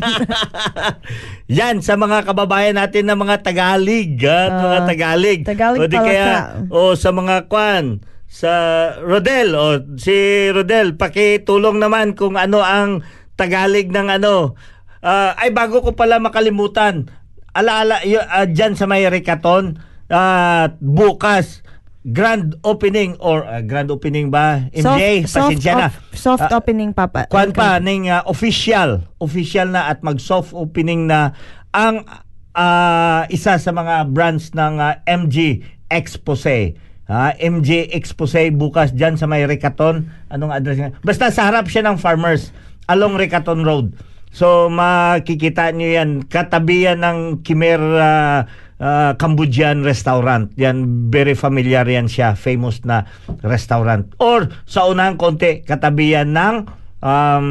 [1.48, 5.40] Yan sa mga kababayan natin na mga Tagalog, ah, mga Ah, Tagalog.
[5.46, 6.40] Tagalog o di kaya ka.
[6.68, 8.52] o sa mga kwan sa
[8.98, 10.11] Rodel o si
[10.50, 14.59] Rodel pakitulong naman kung ano ang Tagalog ng ano.
[14.98, 17.06] Ah, ay bago ko pala makalimutan.
[17.52, 19.78] Alaala y- ah, dyan sa may Rikaton
[20.09, 21.62] ah, bukas
[22.07, 24.71] grand opening or ah, grand opening ba?
[24.71, 25.88] MJ, pasensya na.
[25.90, 27.27] op- soft Ah, opening, Papa.
[27.27, 31.35] Kwan pa ning uh, official, official na at mag soft opening na
[31.75, 32.07] ang
[32.55, 36.79] ah, isa sa mga branch ng ah, MG Expose.
[37.07, 40.11] Ha, MG Expose bukas diyan sa may Recaton.
[40.27, 40.90] Anong address nga?
[41.01, 42.51] Basta sa harap siya ng Farmers
[42.87, 43.95] along Recaton Road.
[44.31, 48.40] So makikita niyo yan katabi yan ng Khmer ah,
[48.81, 50.53] ah, Cambodian restaurant.
[50.61, 53.05] Yan very familiar yan siya, famous na
[53.45, 54.09] restaurant.
[54.21, 56.57] Or sa unang konti katabi yan ng
[57.01, 57.49] um,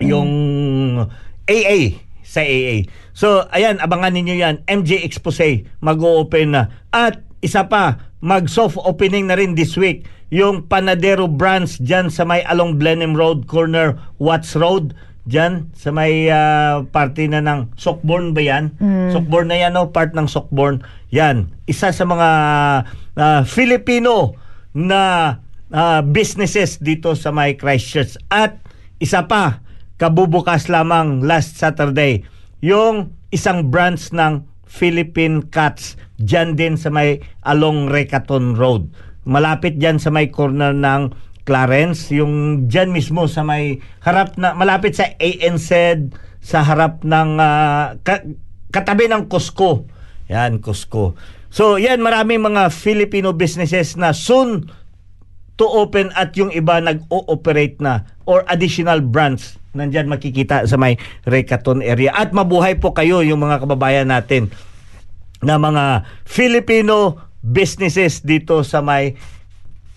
[0.00, 0.30] yung
[1.44, 2.86] AA sa AA.
[3.10, 4.62] So, ayan, abangan ninyo yan.
[4.70, 6.70] MJ Expose, mag-open na.
[6.94, 10.06] At isa pa, mag-soft opening na rin this week.
[10.30, 14.94] Yung Panadero branch dyan sa may along Blenheim Road, corner Watts Road.
[15.30, 18.74] Dyan, sa may ah, party na ng Sockborn ba yan?
[19.14, 19.94] Sockborn na yan, no?
[19.94, 20.82] part ng Sockborn.
[21.14, 22.28] Yan, isa sa mga
[23.14, 24.34] ah, Filipino
[24.74, 25.00] na
[25.70, 28.18] ah, businesses dito sa may Christchurch.
[28.26, 28.58] At
[28.98, 29.62] isa pa,
[30.02, 32.26] kabubukas lamang last Saturday,
[32.58, 38.90] yung isang branch ng Philippine Cats dyan din sa may along Recaton Road.
[39.26, 41.14] Malapit dyan sa may corner ng
[41.50, 45.66] Clarence, yung dyan mismo sa may harap na malapit sa ANZ
[46.38, 48.22] sa harap ng ah, ka-
[48.70, 49.90] katabi ng Cusco.
[50.30, 51.18] Yan, Cusco.
[51.50, 54.70] So, yan maraming mga Filipino businesses na soon
[55.58, 61.82] to open at yung iba nag-ooperate na or additional branch nandyan makikita sa may Recaton
[61.82, 62.14] area.
[62.14, 64.54] At mabuhay po kayo yung mga kababayan natin
[65.42, 69.18] na mga Filipino businesses dito sa may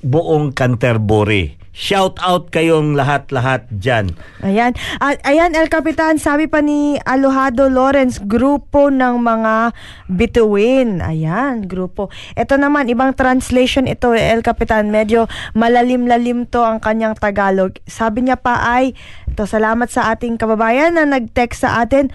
[0.03, 1.63] buong Canterbury.
[1.73, 4.13] Shout out kayong lahat-lahat dyan.
[4.45, 4.77] Ayan.
[5.01, 9.73] At ayan, El Capitan, sabi pa ni Alojado Lawrence, grupo ng mga
[10.05, 11.01] bituin.
[11.01, 12.13] Ayan, grupo.
[12.37, 14.93] Ito naman, ibang translation ito, El Capitan.
[14.93, 15.25] Medyo
[15.57, 17.73] malalim-lalim to ang kanyang Tagalog.
[17.89, 18.93] Sabi niya pa ay,
[19.25, 22.13] ito, salamat sa ating kababayan na nag-text sa atin,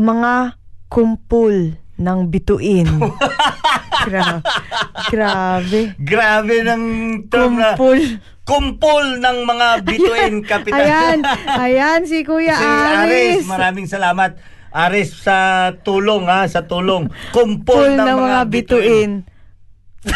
[0.00, 0.56] mga
[0.88, 2.88] kumpul ng bituin.
[4.08, 4.42] Gra-
[5.08, 5.96] grabe.
[5.96, 6.84] Grabe ng
[7.32, 8.20] term na Kumpul.
[8.44, 10.76] kumpol ng mga bituin, Kapitan.
[10.84, 13.00] Ayan, ayan si Kuya si Aris.
[13.00, 13.44] Aris.
[13.48, 14.36] Maraming salamat.
[14.74, 17.06] Aris sa tulong ha, sa tulong.
[17.08, 19.10] Full Kumpol ng, ng mga bituin.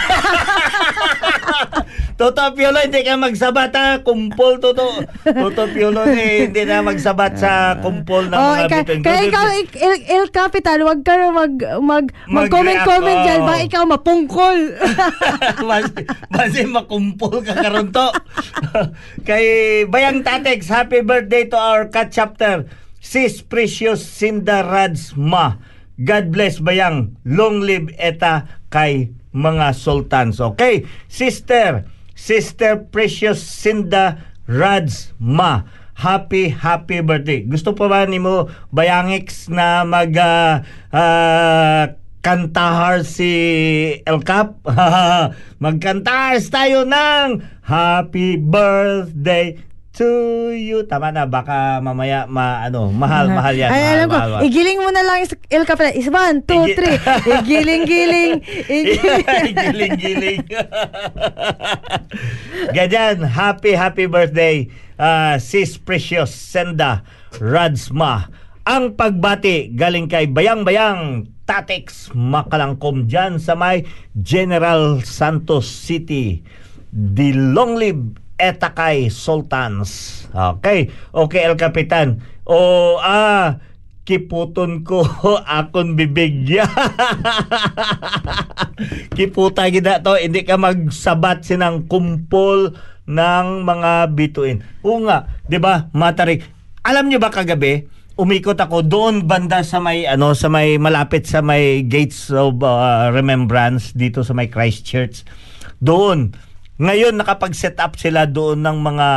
[2.18, 4.02] Toto Piolo, hindi ka magsabat ha.
[4.02, 5.06] Kumpol, Toto.
[5.22, 9.00] Toto Piolo, eh, hindi na magsabat sa kumpol ng Oh, mga ika, bituin.
[9.00, 13.40] kaya ikaw, ik- Il, Il Capital, wag ka na mag, mag, mag-comment comment Mag-react, dyan.
[13.40, 13.46] oh.
[13.46, 14.58] Ba ikaw mapungkol.
[15.70, 15.84] mas,
[16.28, 18.06] mas makumpol ka karon to.
[19.28, 19.44] Kay
[19.86, 22.66] Bayang Tatex, happy birthday to our cat chapter.
[22.98, 25.54] Sis Precious Cinda Rads Ma.
[25.94, 27.14] God bless Bayang.
[27.22, 30.42] Long live eta kay mga sultans.
[30.42, 30.82] Okay?
[31.06, 31.86] Sister,
[32.18, 35.62] Sister Precious Cinda Rads Ma.
[35.94, 37.46] Happy, happy birthday.
[37.46, 43.30] Gusto pa ba ni mo, Bayangix, na mag ah, ah, kantahar si
[44.02, 44.58] El Cap.
[45.62, 49.67] Magkantahar tayo ng Happy Birthday
[49.98, 50.10] to
[50.54, 50.86] you.
[50.86, 53.66] Tama na, baka mamaya ma, ano, mahal, mahal yan.
[53.68, 54.14] Ay, mahal, alam ko.
[54.14, 54.42] mahal, mahal.
[54.46, 55.92] Igiling mo na lang yung Il Capital.
[55.98, 56.96] Is one, two, Igi- three.
[57.26, 58.32] Igiling, giling.
[58.78, 59.54] Igiling.
[59.58, 60.40] giling, giling.
[62.78, 64.70] Ganyan, happy, happy birthday,
[65.02, 67.02] uh, Sis Precious Senda
[67.42, 68.30] Radsma.
[68.68, 76.44] Ang pagbati galing kay Bayang Bayang Tatex Makalangkom dyan sa may General Santos City.
[76.92, 80.22] The Long Live Etakay Sultans.
[80.30, 80.94] Okay.
[81.10, 82.22] Okay, El Capitan.
[82.46, 83.58] O, ah,
[84.08, 85.04] kiputon ko
[85.60, 86.64] akon bibigya.
[89.18, 92.72] Kiputa gida to, hindi ka magsabat sinang kumpol
[93.04, 94.64] ng mga bituin.
[94.80, 95.92] Oo nga, 'di ba?
[95.92, 96.40] Matarik.
[96.88, 97.84] Alam niyo ba kagabi,
[98.16, 103.12] umikot ako doon banda sa may ano sa may malapit sa may Gates of uh,
[103.12, 105.28] Remembrance dito sa may Christchurch.
[105.84, 106.32] Doon
[106.78, 109.08] ngayon nakapag-set up sila doon ng mga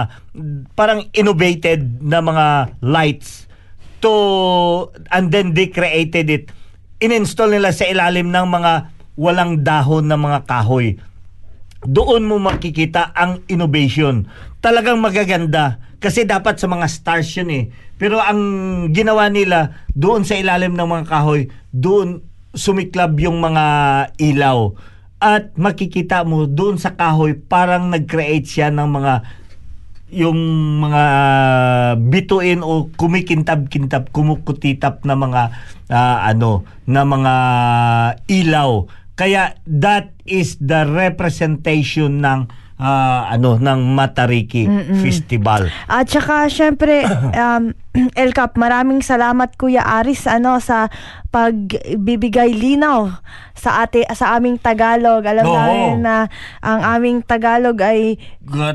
[0.73, 3.45] parang innovated na mga lights
[4.01, 4.13] to
[5.13, 6.45] and then they created it.
[6.97, 8.73] Ininstall nila sa ilalim ng mga
[9.13, 10.97] walang dahon na mga kahoy.
[11.85, 14.25] Doon mo makikita ang innovation.
[14.57, 17.63] Talagang magaganda kasi dapat sa mga stars yun eh.
[18.01, 18.41] Pero ang
[18.89, 22.25] ginawa nila doon sa ilalim ng mga kahoy doon
[22.57, 23.65] sumiklab yung mga
[24.17, 24.73] ilaw
[25.21, 29.13] at makikita mo doon sa kahoy parang nag-create siya ng mga
[30.11, 30.35] yung
[30.83, 31.03] mga
[32.11, 35.55] bituin o kumikintab-kintab, kumukutitap na mga
[35.87, 37.35] ah, ano, na mga
[38.27, 38.91] ilaw.
[39.15, 44.65] Kaya that is the representation ng ah, ano ng Matariki
[44.99, 45.69] Festival.
[45.85, 47.05] At saka, syempre,
[47.37, 47.77] um,
[48.15, 50.87] El Cap, maraming salamat Kuya Aris ano sa
[51.31, 53.07] pagbibigay linaw
[53.55, 55.23] sa ate sa aming Tagalog.
[55.23, 55.55] Alam Oo.
[55.55, 56.27] namin na
[56.59, 58.19] ang aming Tagalog ay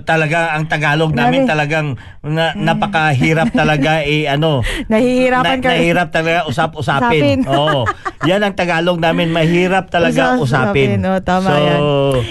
[0.07, 1.53] Talaga ang Tagalog namin Grabe.
[1.53, 1.89] talagang
[2.23, 5.69] na, napakahirap talaga eh ano nahihirapan na, ka.
[5.75, 7.43] Nahirap talaga usap-usapin.
[7.45, 7.51] Usapin.
[7.51, 7.83] Oo.
[8.25, 11.03] Yan ang Tagalog namin, mahirap talaga usapin.
[11.05, 11.81] Oh, tama so, yan.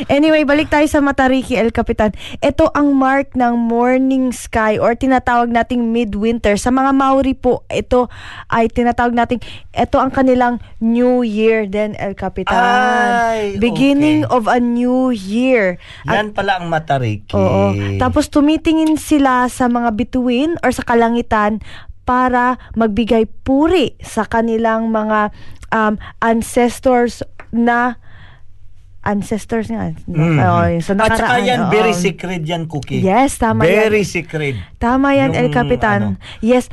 [0.09, 2.13] Anyway, balik tayo sa Matariki, El Capitan.
[2.45, 6.53] Ito ang mark ng morning sky or tinatawag nating midwinter.
[6.61, 8.05] Sa mga Maori po, ito
[8.53, 9.41] ay tinatawag nating,
[9.73, 12.53] ito ang kanilang New Year din, El Capitan.
[12.53, 14.35] Ay, Beginning okay.
[14.37, 15.81] of a new year.
[16.05, 17.33] At Yan pala ang matariki.
[17.33, 17.73] Oo.
[17.97, 21.65] Tapos tumitingin sila sa mga bituin or sa kalangitan
[22.05, 25.33] para magbigay puri sa kanilang mga
[25.73, 27.97] um, ancestors na
[29.05, 29.93] ancestors nga.
[30.09, 30.37] Mhm.
[30.41, 32.99] Oo, sa At saka yan, very secret yan, Cookie.
[32.99, 33.87] Yes, tama yan.
[33.87, 34.57] Very secret.
[34.81, 35.99] Tama yan, El Yung Capitan.
[36.17, 36.41] ano.
[36.41, 36.67] Yes.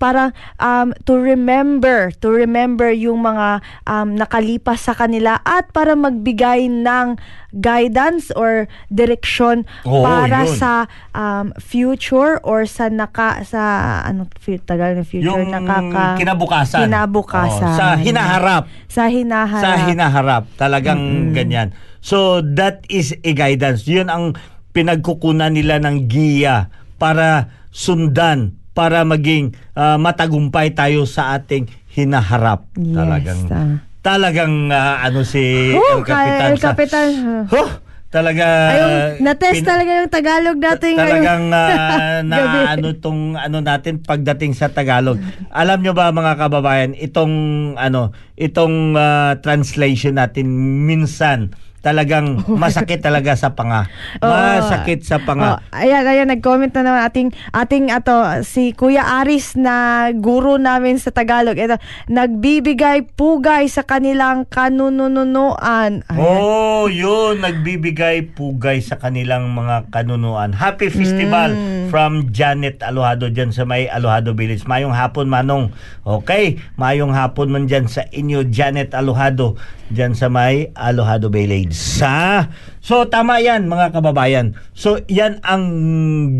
[0.00, 6.72] Parang um, to remember, to remember yung mga um, nakalipas sa kanila at para magbigay
[6.72, 7.20] ng
[7.52, 10.56] guidance or direction Oo, para yun.
[10.56, 10.72] sa
[11.16, 13.60] um, future or sa naka sa
[14.04, 14.28] ano
[14.64, 16.80] tagal ng future Yung nakaka kinabukasan.
[16.84, 17.72] kinabukasan.
[17.72, 18.64] Oo, sa hinaharap.
[18.88, 20.42] sa hinaharap Sa hinaharap.
[20.56, 21.72] Talagang ganyan.
[21.98, 23.84] So, that is a guidance.
[23.90, 24.38] Yun ang
[24.72, 32.62] pinagkukunan nila ng giya para sundan, para maging ah, matagumpay tayo sa ating hinaharap.
[32.72, 33.74] Yes, Talagang, ah.
[34.00, 36.46] talagang ah, ano si Oh, El Capitan.
[36.46, 37.08] El sa- Capitan.
[37.50, 37.70] Huh,
[38.08, 38.46] talaga.
[38.70, 42.36] Ayun, na-test pin- talaga yung Tagalog natin ngayong talagang ah, na
[42.70, 45.18] ano tong ano natin pagdating sa Tagalog.
[45.50, 47.34] Alam nyo ba mga kababayan, itong
[47.74, 50.46] ano, itong ah, translation natin
[50.86, 53.86] minsan talagang masakit talaga sa panga.
[54.22, 55.58] Masakit sa panga.
[55.58, 60.98] Oh, ayan, ayan, nag-comment na naman ating, ating ato, si Kuya Aris na guro namin
[60.98, 61.54] sa Tagalog.
[61.54, 66.02] Ito, nagbibigay pugay sa kanilang kanununuan.
[66.06, 66.18] Ayan.
[66.18, 67.40] Oh, yun.
[67.40, 70.52] Nagbibigay pugay sa kanilang mga kanunuan.
[70.52, 71.88] Happy Festival Mm.
[71.88, 74.64] from Janet Alohado dyan sa may Alohado Village.
[74.64, 75.72] Mayong hapon, Manong.
[76.02, 76.58] Okay.
[76.76, 79.56] Mayong hapon man dyan sa inyo, Janet Alohado.
[79.88, 81.67] Dyan sa may Alohado Village.
[81.72, 82.46] Sa...
[82.78, 84.56] So, tama yan, mga kababayan.
[84.72, 85.64] So, yan ang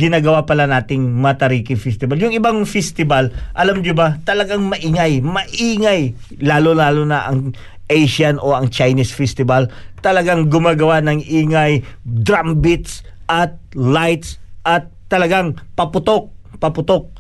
[0.01, 2.17] ginagawa pala nating Matariki Festival.
[2.17, 5.21] Yung ibang festival, alam nyo ba, talagang maingay.
[5.21, 6.17] Maingay.
[6.41, 7.53] Lalo-lalo na ang
[7.89, 9.69] Asian o ang Chinese festival
[10.01, 16.31] talagang gumagawa ng ingay, drum beats at lights at talagang paputok,
[16.63, 17.11] paputok.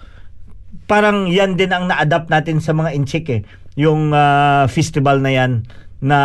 [0.89, 3.41] Parang yan din ang na-adapt natin sa mga inchik eh.
[3.77, 5.69] Yung ah, festival na yan
[5.99, 6.19] na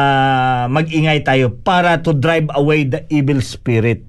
[0.69, 4.05] mag-ingay tayo para to drive away the evil spirit.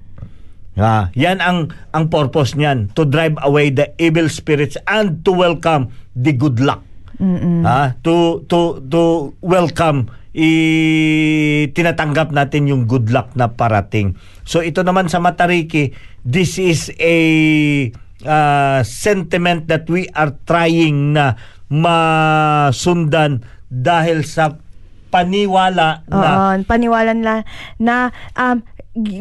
[0.75, 5.95] Ah, yan ang ang purpose niyan, to drive away the evil spirits and to welcome
[6.19, 6.83] the good luck.
[7.63, 10.51] Ah, to to to welcome i
[11.71, 14.19] tinatanggap natin yung good luck na parating.
[14.43, 15.95] So ito naman sa Matariki,
[16.27, 17.17] this is a
[18.27, 21.39] uh, sentiment that we are trying na
[21.71, 24.59] masundan dahil sa
[25.15, 27.47] paniwala na Oo, paniwala nila
[27.79, 28.59] na um,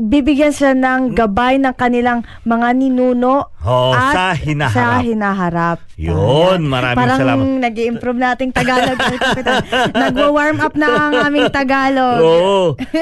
[0.10, 4.78] bibigyan sila ng gabay ng kanilang mga ninuno Oo, at sa hinaharap.
[4.78, 5.78] Sa hinaharap.
[5.98, 6.62] Yun, Ayan.
[6.70, 7.46] maraming Parang salamat.
[7.58, 8.98] nag improve nating Tagalog.
[9.02, 9.66] Capitan.
[10.06, 12.22] Nagwa-warm up na ang aming Tagalog.
[12.22, 12.58] Oo.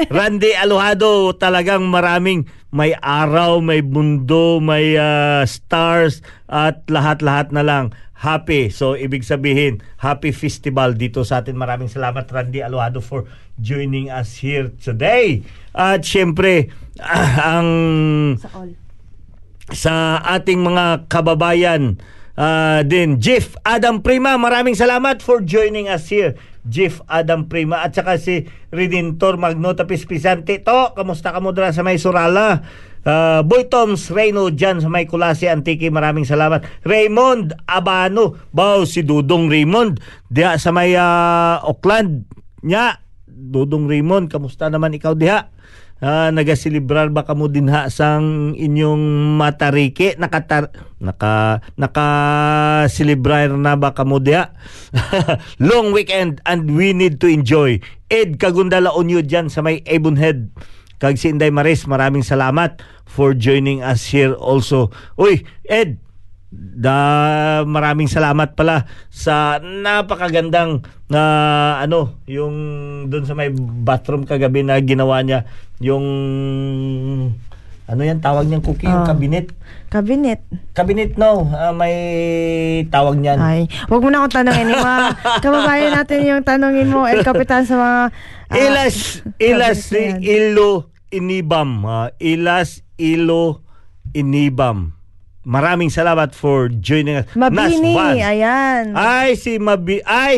[0.08, 7.86] Randy Alojado, talagang maraming may araw, may mundo, may ah, stars at lahat-lahat na lang
[8.22, 8.70] happy.
[8.70, 11.58] So ibig sabihin, happy festival dito sa atin.
[11.58, 13.26] Maraming salamat Randy Alojado for
[13.58, 15.42] joining us here today.
[15.74, 16.70] At syempre,
[17.02, 17.70] ah, ang
[18.38, 18.72] Sa all.
[19.74, 21.98] sa ating mga kababayan
[22.38, 23.18] ah, din.
[23.18, 26.38] Jeff Adam Prima, maraming salamat for joining us here.
[26.62, 30.62] Jeff Adam Prima at saka si Redentor Magnota Pispisante.
[30.62, 32.62] To, kamusta ka mo sa may Surala?
[33.02, 35.90] Uh, Boy Toms Reyno sa may Kulasi Antique.
[35.90, 36.66] Maraming salamat.
[36.86, 38.38] Raymond Abano.
[38.54, 39.98] Bao, si Dudong Raymond.
[40.30, 42.30] Diha sa may ah, Auckland.
[42.62, 45.50] Nya, Dudong Raymond, kamusta naman ikaw diha?
[46.02, 52.10] Ah, nagasilibrar ba kamo dinha sang inyong matariki nakatar naka naka
[52.90, 54.50] silibrar na ba kamo diha
[55.70, 57.78] long weekend and we need to enjoy
[58.10, 60.50] Ed Kagundala Onyo dyan sa may Avonhead
[61.02, 62.78] kag si Inday Maris maraming salamat
[63.10, 64.94] for joining us here also.
[65.18, 65.98] Uy Ed
[66.52, 71.24] da maraming salamat pala sa napakagandang na
[71.80, 72.56] ano yung
[73.08, 75.48] doon sa may bathroom kagabi na ginawa niya
[75.80, 76.06] yung
[77.92, 79.08] ano yan tawag niyang cookie yung Ah.
[79.08, 79.52] cabinet
[79.92, 80.40] Cabinet.
[80.72, 81.96] cabinet no Ah, may
[82.88, 84.72] tawag niyan Ay, wag mo na akong tanongin.
[84.72, 85.00] Yung mga
[85.44, 88.00] kababayan natin yung tanongin mo, El Capitan, sa mga...
[88.48, 90.24] ah, Ilas Ilas yan.
[90.24, 93.68] Ilo Inibam ah, Ilas Ilo
[94.16, 94.96] Inibam
[95.42, 97.28] Maraming salamat for joining us.
[97.34, 98.94] Mabini, Nas ayan.
[98.94, 99.98] Ay, si Mabi...
[100.06, 100.38] Ay,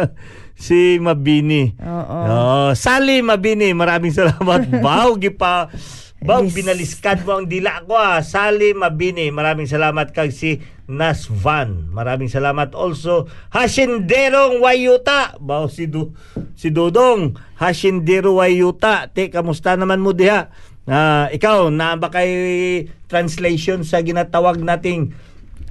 [0.54, 1.72] si Mabini.
[1.80, 2.18] Oo.
[2.28, 4.68] Oh, Sally Mabini, maraming salamat.
[4.84, 5.72] Baw, gipa...
[6.24, 6.56] Yes.
[6.56, 8.24] binaliskad mo ang dila ko ah.
[8.24, 11.92] Sally Mabini, maraming salamat kag si Nas Van.
[11.92, 13.28] Maraming salamat also.
[13.52, 15.36] Hasinderong Wayuta.
[15.36, 16.16] Baw, si, du,
[16.56, 17.36] si Dudong.
[17.60, 19.12] Hasindero Wayuta.
[19.12, 20.48] Te, kamusta naman mo diha?
[20.88, 22.28] Ah, ikaw, na ba kay
[23.08, 25.12] translation sa ginatawag nating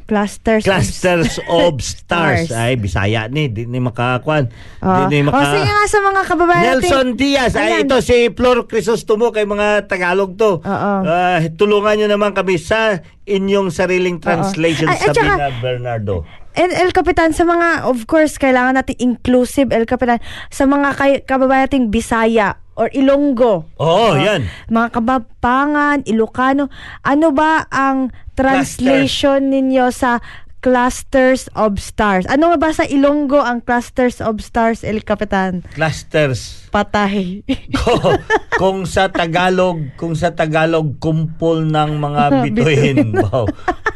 [0.04, 0.64] Clusters.
[0.64, 2.48] Clusters of Stars.
[2.48, 2.50] Stars.
[2.52, 3.48] Ay, Bisaya ni.
[3.48, 4.52] Di ni makakuan.
[4.80, 5.08] Oh.
[5.08, 5.56] Di ni Oh, maka...
[5.56, 7.20] sige nga sa mga kababayan Nelson natin.
[7.20, 7.54] Diaz.
[7.54, 10.60] Ay, ito si Flor Crisostomo kay mga Tagalog to.
[10.60, 10.92] Oo.
[11.04, 16.24] Ah, tulungan nyo naman kami sa inyong sariling translation Ay, sa Bina Bernardo.
[16.54, 20.22] And El Capitan, sa mga, of course, kailangan natin inclusive, El Capitan,
[20.54, 23.70] sa mga kay, kababayan nating Bisaya or Ilonggo.
[23.76, 24.42] Oo, Uh, yan.
[24.68, 26.68] Mga Kabapangan, Ilocano,
[27.00, 30.18] ano ba ang translation ninyo sa
[30.60, 32.24] clusters of stars?
[32.26, 35.60] Ano nga ba sa Ilonggo ang clusters of stars, El Capitan?
[35.70, 36.66] Clusters.
[36.70, 37.44] Patay.
[37.78, 38.16] kung,
[38.54, 43.12] kung sa Tagalog, kung sa Tagalog kumpol ng mga bituin.
[43.14, 43.44] wow.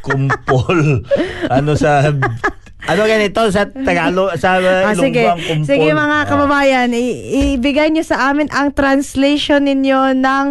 [0.01, 1.07] Kumpol.
[1.47, 2.03] Ano sa
[2.87, 5.23] ano ganito sa Tagalog sa Ah, Ilonggo sige.
[5.25, 5.67] ang kumpol.
[5.67, 6.25] Sige mga Ah.
[6.25, 7.19] kababayan, i-
[7.53, 10.45] ibigay niyo sa amin ang translation ninyo ng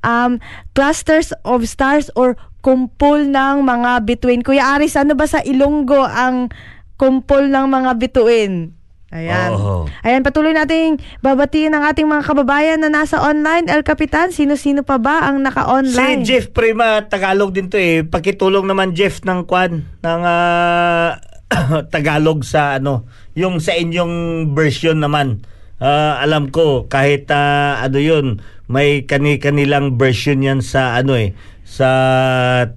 [0.00, 0.38] um,
[0.72, 4.40] clusters of stars or kumpol ng mga bituin.
[4.40, 6.48] Kuya Aris, ano ba sa Ilonggo ang
[6.94, 8.78] kumpol ng mga bituin?
[9.12, 9.52] Ayan.
[9.52, 9.84] Oo.
[10.00, 13.68] Ayan, patuloy nating babatiin ang ating mga kababayan na nasa online.
[13.68, 16.24] El Capitan, sino-sino pa ba ang Si naka-online?
[16.24, 18.00] Jeff Prima, Tagalog din to eh.
[18.00, 21.20] Pakitulong naman Jeff ng kwan ng ah,
[21.92, 25.44] Tagalog sa ano, yung sa inyong version naman.
[25.82, 28.38] Ah, alam ko kahit ah, ano 'yun,
[28.70, 31.34] may kani-kanilang version yan sa ano eh,
[31.66, 31.90] sa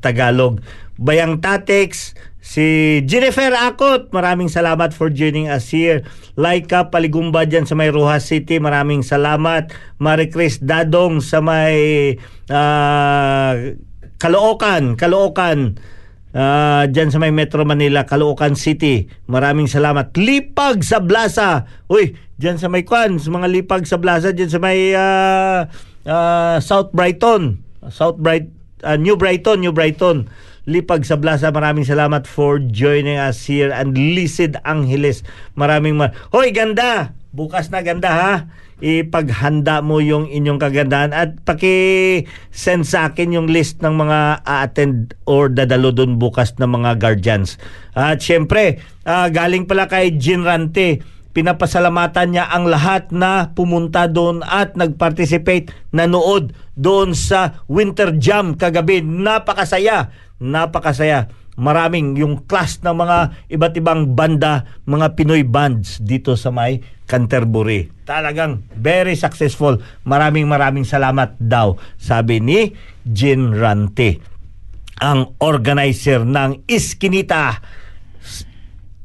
[0.01, 0.59] Tagalog.
[0.95, 6.07] Bayang Tatex, si Jennifer Akot, maraming salamat for joining us here.
[6.39, 9.75] Laika Paligumba dyan sa may Rojas City, maraming salamat.
[9.99, 12.15] Marie Chris Dadong sa may
[12.49, 13.53] ah,
[14.17, 15.77] Caloocan, Caloocan.
[16.35, 19.07] Ah, dyan sa may Metro Manila, Caloocan City.
[19.31, 20.11] Maraming salamat.
[20.19, 21.63] Lipag sa Blasa.
[21.87, 25.71] Uy, dyan sa may Kwan, sa mga lipag sa Blasa, dyan sa may ah,
[26.03, 27.63] ah, South Brighton.
[27.87, 28.51] South Bright
[28.83, 30.27] ah, New Brighton, New Brighton.
[30.67, 35.23] Lipag sa Blasa, maraming salamat for joining us here and Lisid Angeles.
[35.55, 37.15] Maraming mar Hoy, ganda!
[37.31, 38.33] Bukas na ganda ha.
[38.83, 45.47] Ipaghanda mo yung inyong kagandahan at paki-send sa akin yung list ng mga a-attend or
[45.47, 47.55] dadalo doon bukas ng mga guardians.
[47.95, 54.39] At syempre, ah, galing pala kay Jean Rante pinapasalamatan niya ang lahat na pumunta doon
[54.47, 59.03] at nag-participate, nanood doon sa Winter Jam kagabi.
[59.03, 61.27] Napakasaya, napakasaya.
[61.55, 67.87] Maraming yung class ng mga iba't ibang banda, mga Pinoy bands dito sa may Canterbury.
[68.03, 69.77] Talagang very successful.
[70.03, 72.73] Maraming maraming salamat daw, sabi ni
[73.05, 74.19] Jean Rante,
[74.99, 77.61] ang organizer ng Iskinita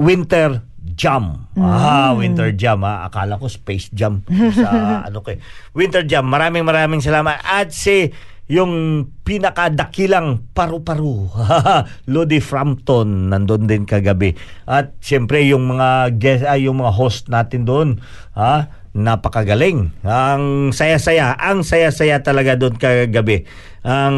[0.01, 1.49] Winter Jam.
[1.61, 2.81] Ah, Winter Jam.
[2.85, 3.05] Ah.
[3.05, 4.69] Akala ko Space Jam sa
[5.09, 5.37] ano kay.
[5.77, 6.25] Winter Jam.
[6.25, 7.37] Maraming maraming salamat.
[7.45, 8.09] At si
[8.51, 11.31] yung pinakadakilang paru-paru,
[12.13, 14.35] Lodi Frampton, nandun din kagabi.
[14.67, 18.03] At siyempre yung mga guest, ay, yung mga host natin doon,
[18.35, 18.67] ha?
[18.91, 19.95] napakagaling.
[20.03, 23.47] Ang saya-saya, ang saya-saya talaga doon kagabi.
[23.87, 24.17] Ang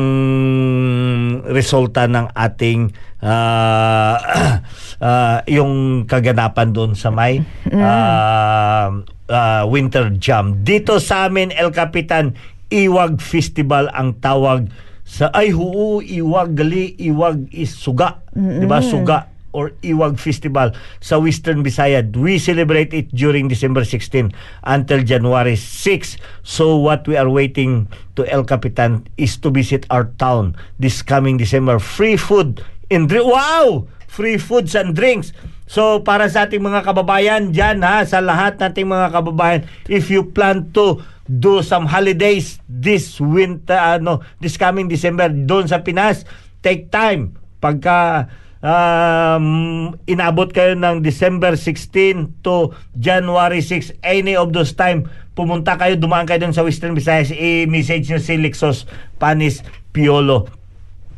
[1.45, 4.17] resulta ng ating ah,
[5.05, 8.97] ah, yung kaganapan doon sa may ah,
[9.29, 10.65] ah, Winter Jam.
[10.65, 12.33] Dito sa amin, El Capitan,
[12.73, 14.73] Iwag Festival ang tawag
[15.05, 20.73] sa ay huu iwag gali iwag is suga 'di ba suga or Iwag Festival
[21.05, 22.09] sa Western Visayas.
[22.17, 24.33] We celebrate it during December 16
[24.65, 26.17] until January 6.
[26.41, 31.37] So what we are waiting to El Capitan is to visit our town this coming
[31.37, 31.79] December.
[31.79, 33.29] Free food and drink.
[33.29, 33.87] Wow!
[34.09, 35.33] Free foods and drinks.
[35.73, 40.21] So para sa ating mga kababayan dyan ha, sa lahat nating mga kababayan, if you
[40.21, 46.29] plan to do some holidays this winter, ano, this coming December doon sa Pinas,
[46.61, 47.41] take time.
[47.57, 48.29] Pagka
[48.61, 55.97] um, inabot kayo ng December 16 to January 6, any of those time, pumunta kayo,
[55.97, 58.85] dumaan kayo dun sa Western Visayas, i-message nyo si Lixos
[59.17, 60.53] Panis Piolo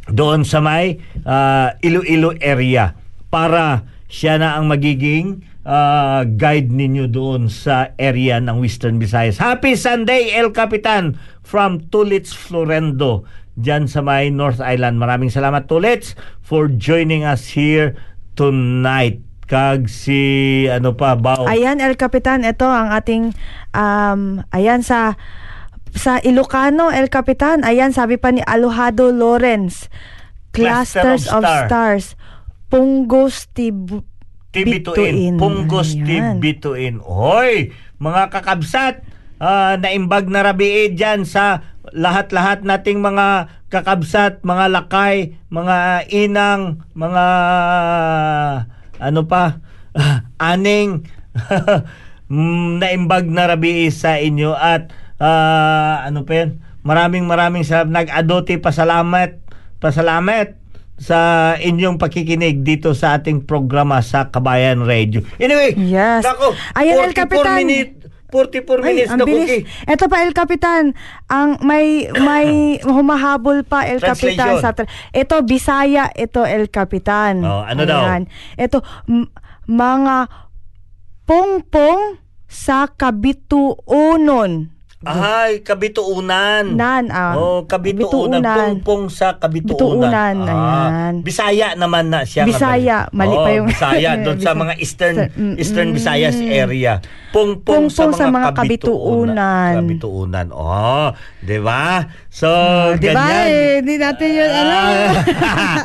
[0.07, 2.95] doon sa may ah, Iloilo area
[3.35, 9.43] para siya na ang magiging ah, guide ninyo doon sa area ng Western Visayas.
[9.43, 13.27] Happy Sunday, El Capitan from Tulits Florendo
[13.59, 15.03] dyan sa may North Island.
[15.03, 16.15] Maraming salamat Tulits
[16.47, 17.99] for joining us here
[18.39, 19.19] tonight.
[19.45, 23.37] Kag si ano pa bao Ayan, El Capitan, ito ang ating,
[23.77, 25.21] um, ayan sa
[25.93, 29.93] sa Ilocano, El Capitan, ayan, sabi pa ni Alojado Lawrence,
[30.57, 31.65] Cluster Clusters of of, Star.
[31.69, 32.05] Stars,
[32.75, 34.03] Punggos Tib
[34.51, 35.39] Tibituin.
[35.39, 36.43] Punggos Ayan.
[36.43, 36.99] Tibituin.
[36.99, 37.71] Hoy,
[38.03, 39.07] mga kakabsat,
[39.39, 41.63] ah, naimbag na rabii dyan sa
[41.95, 47.25] lahat-lahat nating mga kakabsat, mga lakay, mga inang, mga
[48.99, 49.63] ano pa,
[50.51, 51.07] aning,
[52.27, 54.91] mm, naimbag na rabii sa inyo at
[55.23, 58.03] ah, ano pa yan, maraming maraming salamat.
[58.03, 59.39] Nag-adote pasalamat,
[59.79, 60.64] pasalamat
[61.05, 61.19] sa
[61.55, 65.21] inyong pakikinig dito sa ating programa sa Kabayan Radio.
[65.37, 66.25] Anyway, Yes.
[66.25, 67.57] nako, Ayan, El 44 Capitan.
[67.61, 67.91] minute,
[68.33, 69.63] 44 Ay, minutes na cookie.
[69.85, 70.85] Ito pa, El Capitan.
[71.29, 72.49] Ang may may
[72.89, 74.59] humahabol pa, El Capitan.
[74.59, 76.09] Sa tra- ito, Bisaya.
[76.11, 77.45] Ito, El Capitan.
[77.45, 78.25] Oh, ano daw?
[78.57, 79.29] Ito, m-
[79.69, 80.17] mga
[81.23, 84.74] pongpong sa kabituunon.
[85.05, 86.65] Ay, kabituunan.
[86.73, 87.37] Nan, ah.
[87.37, 88.41] Oh, kabituunan.
[88.41, 90.09] Pungpong sa kabituunan.
[90.09, 91.15] Bituunan, Ah, ayan.
[91.21, 92.49] Bisaya naman na siya.
[92.49, 95.97] Bisaya, mali oh, pa yung- Bisaya, doon sa mga Eastern Mm, Eastern mm.
[95.97, 97.01] Visayas area.
[97.35, 99.75] Pungpong, Pungpong sa mga, kabituunan.
[99.83, 100.47] Kabituunan.
[100.55, 101.11] Oh,
[101.43, 102.07] 'di ba?
[102.35, 102.51] So,
[102.99, 103.23] Di ba?
[103.23, 103.47] ganyan.
[103.47, 104.91] Eh, Hindi natin yun alam.
[105.55, 105.79] Ah,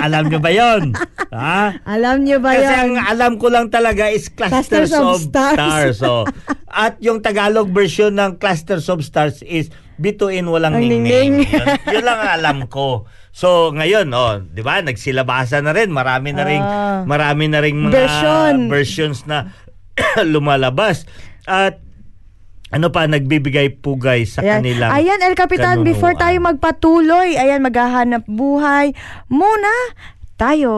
[0.00, 0.94] alam nyo ba yon?
[1.30, 1.74] Ha?
[1.84, 2.78] alam nyo ba Kasi yan?
[2.80, 5.56] ang alam ko lang talaga is Clusters, Clusters of of, Stars.
[5.56, 5.94] Stars.
[5.96, 6.10] So,
[6.70, 9.66] at yung Tagalog version ng Clusters of Stars is
[9.96, 11.42] Bituin Walang Ang Ningning.
[11.42, 11.50] ningning.
[11.50, 13.04] yun, yun lang ang alam ko.
[13.30, 14.78] So, ngayon, oh, 'di ba?
[14.80, 17.02] Nagsilabasa na rin, marami na ring Ah.
[17.04, 18.54] marami na ring mga Version.
[18.66, 19.50] versions na
[20.24, 21.06] lumalabas.
[21.44, 21.78] At
[22.70, 24.62] ano pa nagbibigay pugay sa Ayan.
[24.62, 26.22] kanilang Ayan, El Capitan, before kanunuan.
[26.22, 28.94] tayo magpatuloy, ayan, maghahanap buhay,
[29.26, 29.74] muna
[30.38, 30.72] tayo.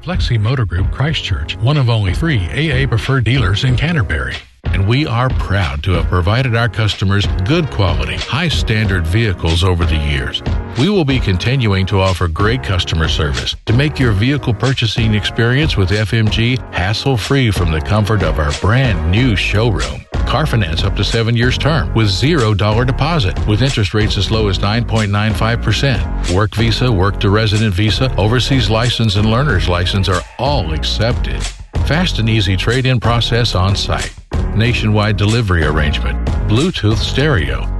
[0.00, 4.34] Flexi Motor Group Christchurch, one of only three AA preferred dealers in Canterbury.
[4.64, 9.84] And we are proud to have provided our customers good quality, high standard vehicles over
[9.84, 10.40] the years.
[10.78, 15.76] We will be continuing to offer great customer service to make your vehicle purchasing experience
[15.76, 20.04] with FMG hassle free from the comfort of our brand new showroom.
[20.26, 24.30] Car finance up to seven years term with zero dollar deposit with interest rates as
[24.30, 26.34] low as 9.95%.
[26.34, 31.42] Work visa, work to resident visa, overseas license, and learner's license are all accepted.
[31.86, 34.14] Fast and easy trade in process on site.
[34.54, 36.24] Nationwide delivery arrangement.
[36.48, 37.79] Bluetooth stereo.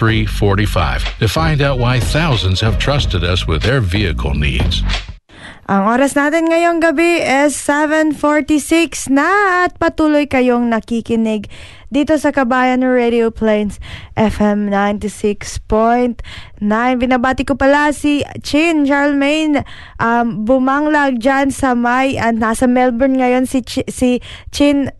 [0.00, 4.80] 45 to find out why thousands have trusted us with their vehicle needs.
[5.70, 11.46] Ang oras natin ngayong gabi is 7.46 na at patuloy kayong nakikinig
[11.94, 13.78] dito sa Kabayan Radio Plains
[14.18, 16.18] FM 96.9.
[16.98, 19.62] Binabati ko pala si Chin Charlemagne
[20.02, 24.18] um, bumanglag dyan sa may, at nasa Melbourne ngayon si, Chi- si
[24.50, 24.90] Chin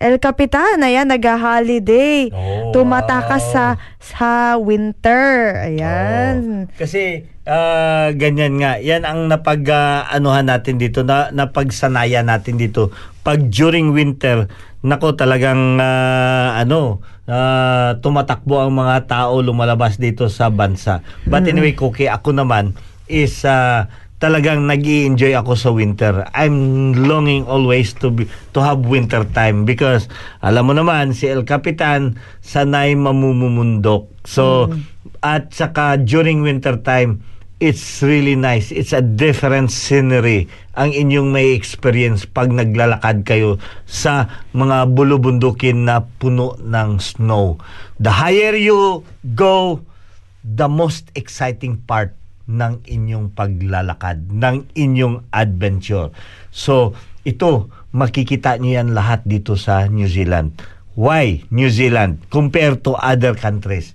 [0.00, 2.32] El Capitan, ayan, nag-holiday.
[2.32, 3.52] Oh, Tumatakas wow.
[3.52, 3.64] sa
[4.00, 5.60] sa winter.
[5.60, 6.64] Ayan.
[6.64, 6.72] Oo.
[6.72, 12.88] Kasi ah, ganyan nga, yan ang napag ah, anuhan natin dito na napagsanayan natin dito.
[13.20, 14.48] Pag during winter,
[14.80, 21.04] nako talagang ah, ano, ah, tumatakbo ang mga tao lumalabas dito sa bansa.
[21.28, 22.72] But anyway, Cookie, ako naman
[23.04, 26.28] is ah, talagang nag enjoy ako sa winter.
[26.36, 30.06] I'm longing always to be, to have winter time because
[30.44, 34.12] alam mo naman si El Capitan sanay mamumundok.
[34.28, 34.68] So
[35.24, 37.24] at saka during winter time
[37.64, 38.68] it's really nice.
[38.68, 46.04] It's a different scenery ang inyong may experience pag naglalakad kayo sa mga bulubundukin na
[46.20, 47.60] puno ng snow.
[48.00, 49.04] The higher you
[49.36, 49.84] go,
[50.40, 52.16] the most exciting part
[52.50, 56.10] ng inyong paglalakad, ng inyong adventure.
[56.50, 60.58] So, ito, makikita niyo yan lahat dito sa New Zealand.
[60.98, 63.94] Why New Zealand compared to other countries?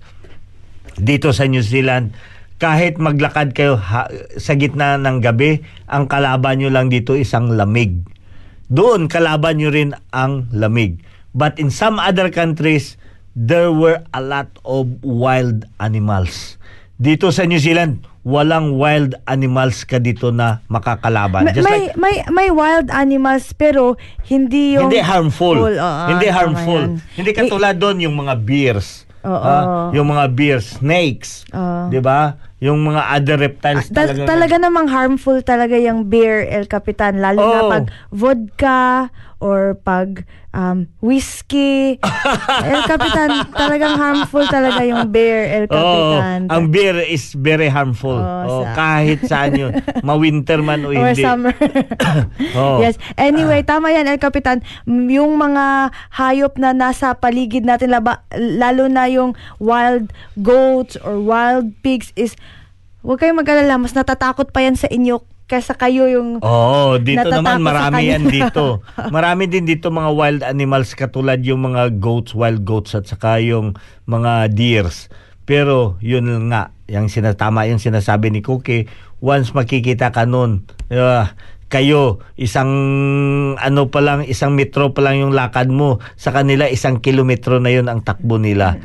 [0.96, 2.16] Dito sa New Zealand,
[2.56, 4.08] kahit maglakad kayo ha-
[4.40, 5.60] sa gitna ng gabi,
[5.92, 8.00] ang kalaban nyo lang dito isang lamig.
[8.72, 11.04] Doon, kalaban nyo rin ang lamig.
[11.36, 12.96] But in some other countries,
[13.36, 16.56] there were a lot of wild animals.
[16.96, 21.46] Dito sa New Zealand, walang wild animals ka dito na makakalaban.
[21.46, 24.90] May, Just may, like, may, may wild animals pero hindi yung...
[24.90, 25.54] hindi harmful.
[25.62, 26.82] Full, oo, hindi harmful.
[26.98, 27.06] yan.
[27.14, 29.06] Hindi katulad doon yung mga bears.
[29.26, 31.90] Ah, yung mga bears, snakes, Oo.
[31.90, 32.38] 'di ba?
[32.62, 34.22] Yung mga other reptiles Ta- talaga.
[34.22, 37.18] talaga namang harmful talaga yung beer, El Capitan.
[37.18, 37.70] Lalo na Oh.
[37.74, 42.00] pag vodka or pag um, whiskey.
[42.66, 46.40] El Capitan, talagang harmful talaga yung beer, El Oo, Capitan.
[46.48, 48.16] ang beer is very harmful.
[48.16, 49.72] Oo, Oh, sa- kahit saan yun.
[50.08, 51.22] Ma-winter man o or hindi.
[51.22, 51.52] summer.
[52.58, 52.80] Oo.
[52.80, 52.96] Yes.
[53.16, 54.64] Anyway, tama yan, El Capitan.
[54.86, 61.76] Yung mga hayop na nasa paligid natin, laba, lalo na yung wild goats or wild
[61.82, 62.34] pigs is
[63.02, 67.62] huwag kayong mag-alala, mas natatakot pa yan sa inyo kaysa kayo yung Oo, dito naman
[67.62, 68.82] marami yan dito.
[69.16, 73.78] Marami din dito mga wild animals katulad yung mga goats, wild goats at saka yung
[74.10, 75.06] mga deers.
[75.46, 78.90] Pero yun nga, yung sinatama yung sinasabi ni Cookie,
[79.22, 82.70] once makikita ka nun, ah, kayo, isang
[83.58, 85.98] ano pa lang, isang metro pa lang yung lakad mo.
[86.14, 88.78] Sa kanila, isang kilometro na yun ang takbo nila.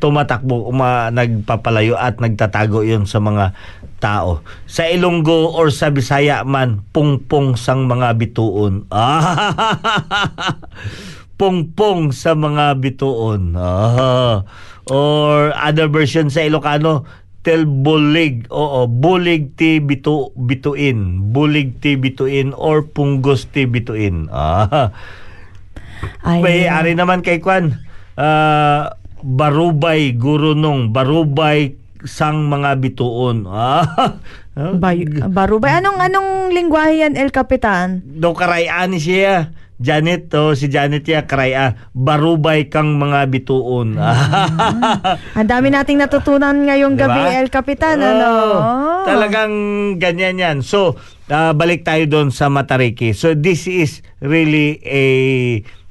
[0.00, 3.52] Tumatakbo, uma, nagpapalayo at nagtatago yun sa mga
[4.00, 4.40] tao.
[4.64, 8.88] Sa Ilonggo or sa Bisaya man, pungpong sang mga bituon.
[11.40, 13.54] pungpong sa mga bituon.
[13.54, 14.42] Ah.
[14.90, 17.06] Or other version sa Ilocano,
[17.42, 18.46] tel bulig.
[18.48, 20.98] Oo, bulig ti bitu bituin.
[21.28, 24.30] Bulig ti bituin or punggos ti bituin.
[24.30, 24.90] Ah.
[26.26, 27.78] Ay, May ari naman kay Kwan.
[28.14, 33.46] ah, barubay gurunong, barubay sang mga bituon.
[34.52, 34.76] Ah.
[34.76, 35.80] Bay- barubay.
[35.80, 38.04] Anong anong lingwahe yan, El Capitan?
[38.04, 39.48] do karayaan siya.
[39.82, 41.90] Janet to, si Janet ya karaya.
[41.90, 43.98] Barubay kang mga bituon.
[45.38, 47.10] Ang dami nating natutunan ngayong Diba?
[47.10, 47.98] gabi, El Capitan.
[47.98, 48.28] Oo, ano?
[49.02, 49.52] Talagang
[49.98, 50.56] ganyan yan.
[50.62, 50.94] So,
[51.26, 53.10] ah, balik tayo doon sa Matariki.
[53.10, 55.04] So, this is really a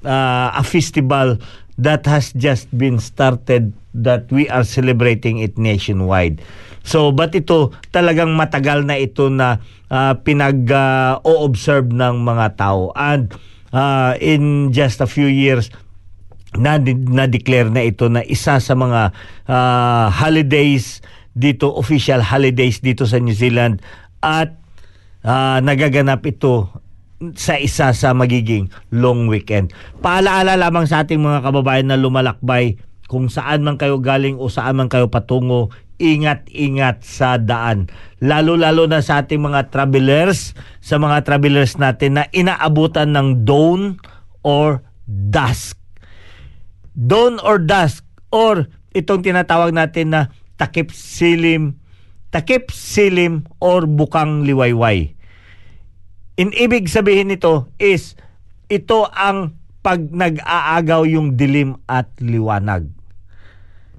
[0.08, 1.38] ah, a festival
[1.76, 6.40] that has just been started that we are celebrating it nationwide.
[6.82, 9.62] So, but ito, talagang matagal na ito na
[9.92, 12.96] ah, pinag-o-observe ng mga tao.
[12.96, 13.30] And
[13.72, 15.72] ah, in just a few years,
[16.52, 19.16] na na-declare na ito na isa sa mga
[19.48, 21.00] ah, holidays
[21.32, 23.80] dito, official holidays dito sa New Zealand
[24.20, 24.52] at
[25.24, 26.68] ah, nagaganap ito
[27.38, 29.72] sa isa sa magiging long weekend.
[30.02, 34.80] Paalaala lamang sa ating mga kababayan na lumalakbay kung saan man kayo galing o saan
[34.80, 35.70] man kayo patungo,
[36.02, 37.86] ingat-ingat sa daan.
[38.18, 44.02] Lalo-lalo na sa ating mga travelers, sa mga travelers natin na inaabutan ng dawn
[44.42, 45.78] or dusk
[46.96, 50.22] dawn or dusk or itong tinatawag natin na
[50.60, 51.80] takip silim
[52.32, 55.12] takip silim or bukang liwayway.
[56.40, 58.16] In ibig sabihin nito is
[58.72, 62.88] ito ang pag nag-aagaw yung dilim at liwanag.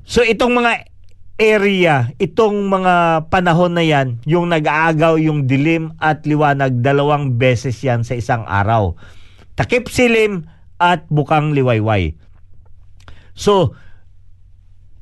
[0.09, 0.92] So itong mga
[1.41, 8.05] area, itong mga panahon na yan, yung nag-aagaw yung dilim at liwanag, dalawang beses yan
[8.05, 8.95] sa isang araw.
[9.57, 10.45] Takip silim
[10.77, 12.13] at bukang liwayway.
[13.33, 13.73] So,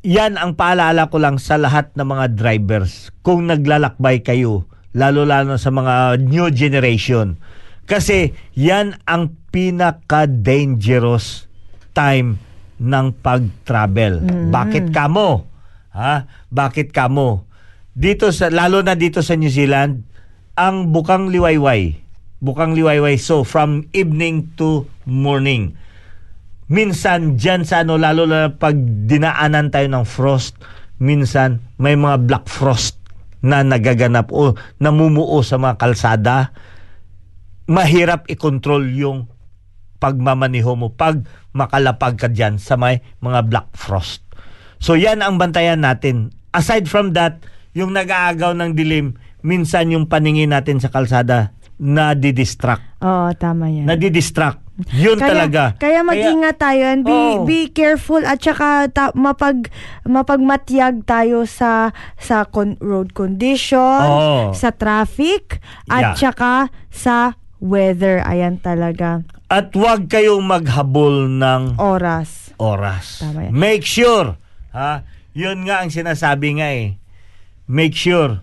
[0.00, 3.12] yan ang paalala ko lang sa lahat ng mga drivers.
[3.20, 4.64] Kung naglalakbay kayo,
[4.96, 7.36] lalo-lalo sa mga new generation.
[7.84, 11.50] Kasi yan ang pinaka-dangerous
[11.90, 12.38] time
[12.80, 14.24] ng pag-travel.
[14.48, 15.49] Bakit kamo?
[15.94, 16.26] Ha?
[16.50, 17.46] Bakit kamo?
[17.90, 20.06] Dito sa lalo na dito sa New Zealand,
[20.54, 21.98] ang bukang liwayway.
[22.40, 25.76] Bukang liwayway so from evening to morning
[26.70, 28.78] minsan dyan sa ano, lalo na pag
[29.10, 30.54] dinaanan tayo ng frost,
[31.02, 32.96] minsan may mga black frost
[33.42, 36.54] na nagaganap o namumuo sa mga kalsada,
[37.66, 39.26] mahirap i-control yung
[40.00, 41.20] pagmamaniho mo pag
[41.52, 44.22] makalapag ka dyan sa may mga black frost.
[44.80, 46.32] So yan ang bantayan natin.
[46.50, 52.82] Aside from that, yung nag-aagaw ng dilim, minsan yung paningin natin sa kalsada na didistract.
[53.00, 53.86] Oo, tama yan.
[53.86, 54.60] Nadidistract.
[54.90, 55.62] Yun kaya, talaga.
[55.76, 57.44] Kaya mag-ingat tayo and be, Oo.
[57.44, 59.68] be careful at saka ta- mapag,
[60.04, 64.52] mapagmatyag tayo sa sa con- road condition, Oo.
[64.52, 66.16] sa traffic, at Yeah.
[66.18, 66.52] saka
[66.88, 68.24] sa weather.
[68.24, 69.20] Ayan talaga.
[69.46, 72.52] At huwag kayong maghabol ng Oras.
[72.56, 73.20] oras.
[73.20, 73.52] Tama yan.
[73.52, 74.36] Make sure,
[74.74, 75.06] ha?
[75.36, 76.98] Yun nga ang sinasabi nga eh.
[77.70, 78.42] Make sure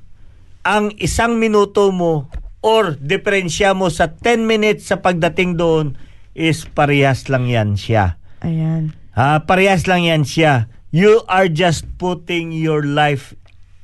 [0.68, 2.28] ang isang minuto mo
[2.60, 5.96] or diferensya mo sa 10 minutes sa pagdating doon
[6.36, 8.20] is parehas lang yan siya.
[8.44, 8.92] Ayan.
[9.16, 10.68] Ha, parehas lang yan siya.
[10.92, 13.32] You are just putting your life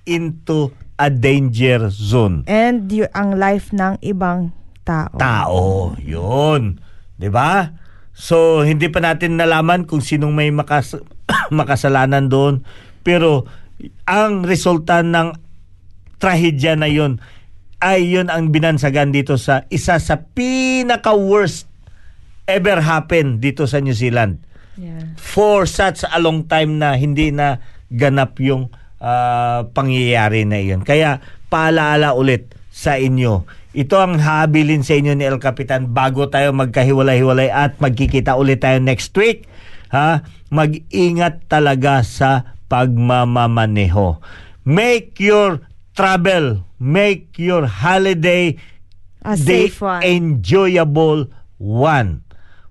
[0.03, 2.43] into a danger zone.
[2.45, 4.51] And y- ang life ng ibang
[4.83, 5.15] tao.
[5.17, 5.63] tao.
[5.99, 6.79] Yun.
[7.17, 7.79] 'Di ba?
[8.13, 10.99] So hindi pa natin nalaman kung sinong may makas
[11.57, 12.63] makasalanan doon,
[13.01, 13.47] pero
[14.05, 15.36] ang resulta ng
[16.17, 17.19] trahedya na 'yon
[17.84, 21.67] ay 'yun ang binansagan dito sa isa sa pinaka worst
[22.47, 24.39] ever happen dito sa New Zealand
[24.73, 25.13] Yeah.
[25.21, 27.61] for such a long time na hindi na
[27.93, 30.81] ganap yung ah, pangyayari na iyon.
[30.81, 31.21] Kaya
[31.53, 33.45] paalaala ulit sa inyo.
[33.77, 38.81] Ito ang habilin sa inyo ni El Capitan bago tayo magkahiwalay-hiwalay at magkikita ulit tayo
[38.81, 39.45] next week.
[39.93, 40.25] Ha?
[40.49, 44.17] Mag-ingat talaga sa pagmamamaneho.
[44.65, 45.61] Make your
[45.93, 46.65] travel.
[46.75, 48.57] Make your holiday
[49.21, 50.01] A day safe one.
[50.03, 52.25] enjoyable one.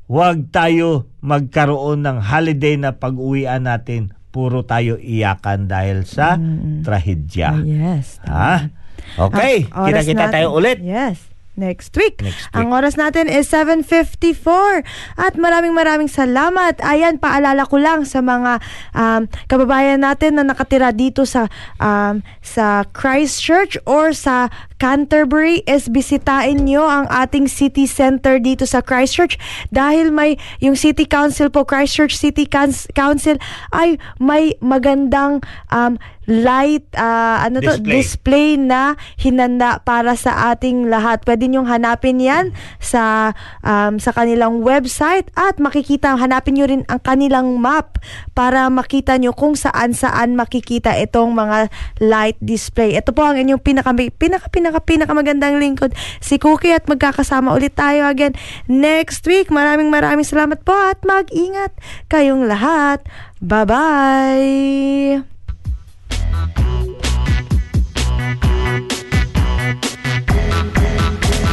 [0.04, 6.36] Huwag tayo magkaroon ng holiday na pag-uwian natin, puro tayo iyakan dahil sa
[6.82, 7.54] trahedya.
[7.54, 8.20] Ah, yes.
[8.26, 8.68] Ha?
[9.16, 10.76] Okay, oras kita-kita natin- tayo ulit.
[10.78, 11.31] Yes.
[11.53, 12.24] Next week.
[12.24, 12.57] Next week.
[12.57, 14.80] Ang oras natin is 7.54.
[15.20, 16.80] At maraming maraming salamat.
[16.80, 18.57] Ayan, paalala ko lang sa mga
[18.96, 24.48] um, kababayan natin na nakatira dito sa um, sa Christchurch or sa
[24.80, 29.38] Canterbury is bisitahin nyo ang ating city center dito sa Christchurch
[29.70, 32.50] dahil may yung city council po Christchurch City
[32.96, 33.38] Council
[33.70, 35.38] ay may magandang
[35.70, 37.92] um, light ah, ano to Display.
[37.92, 41.20] display na hinanda para sa ating lahat.
[41.28, 47.04] Pwede niyong hanapin 'yan sa um, sa kanilang website at makikita hanapin niyo rin ang
[47.04, 48.00] kanilang map
[48.32, 51.68] para makita niyo kung saan-saan makikita itong mga
[52.00, 52.96] light display.
[52.96, 55.92] Ito po ang inyong pinaka pinaka pinaka pinaka magandang lingkod
[56.24, 58.32] si Cookie at magkakasama ulit tayo again
[58.70, 59.52] next week.
[59.52, 61.76] Maraming maraming salamat po at mag-ingat
[62.08, 63.04] kayong lahat.
[63.42, 65.31] Bye-bye.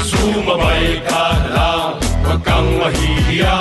[0.10, 1.94] Sumabay ka lang,
[2.26, 3.58] huwag kang mahihiya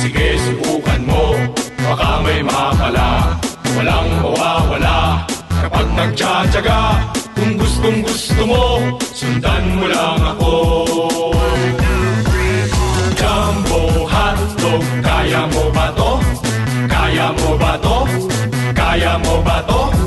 [0.00, 1.36] Sige, subukan mo,
[1.84, 3.36] baka may makala
[3.76, 5.24] Walang mawawala
[5.62, 6.80] kapag nagtsatsaga
[7.36, 8.64] Kung gustong gusto mo,
[9.14, 10.52] sundan mo lang ako
[13.14, 16.10] Jumbo hotdog, kaya mo ba to?
[16.90, 17.96] Kaya mo ba to?
[18.74, 20.01] Kaya mo ba to?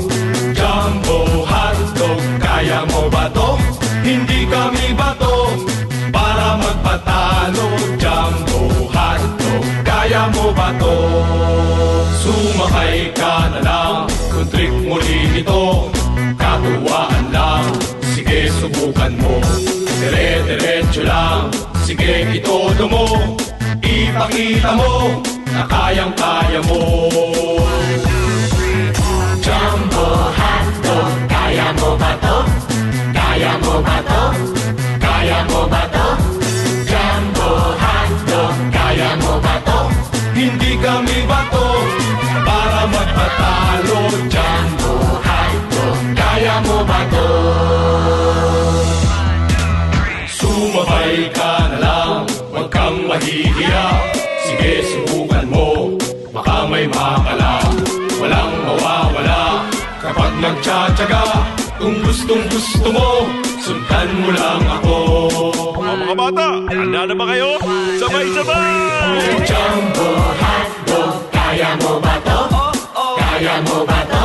[4.56, 5.52] Kami bato
[6.08, 7.68] para magpatalo
[8.00, 10.96] Jumbo hotdog, kaya mo ba to?
[12.24, 13.96] Sumakay ka na lang,
[14.32, 15.92] kung trick muli nito
[16.40, 17.64] Katuwaan lang,
[18.16, 19.36] sige subukan mo.
[20.00, 21.52] Dire-diretso lang,
[21.84, 23.04] sige itodo mo.
[23.84, 25.20] Ipakita mo
[25.52, 26.80] na kayang-kaya mo.
[29.44, 32.75] Jumbo hotdog, kaya mo ba to?
[33.36, 34.22] Kaya mo ba to?
[34.96, 36.08] Kaya mo ba to?
[36.88, 39.78] Jumbo hotdog, kaya mo ba to?
[40.32, 41.68] Hindi kami bato
[42.48, 44.00] para magpatalo
[44.32, 47.28] Jumbo hotdog, kaya mo ba to?
[50.32, 53.86] Sumabay ka na lang, huwag kang mahihiya
[54.48, 55.92] Sige, subukan mo,
[56.32, 57.60] baka may makala
[58.16, 59.68] Walang mawawala
[60.00, 61.55] kapag nagtsatsaga
[61.86, 63.30] Kung gustong gusto mo,
[63.62, 64.96] sundan mo lang ako
[65.78, 67.62] Mga bata, handa na ba kayo?
[68.02, 68.74] Sabay-sabay!
[69.46, 72.38] Jumbo hotdog, kaya mo ba to?
[73.22, 74.24] Kaya mo ba to?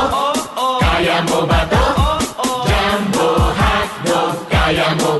[0.81, 1.85] Kaya mo ba to?
[2.65, 5.10] Jumbo hotdog, kaya mo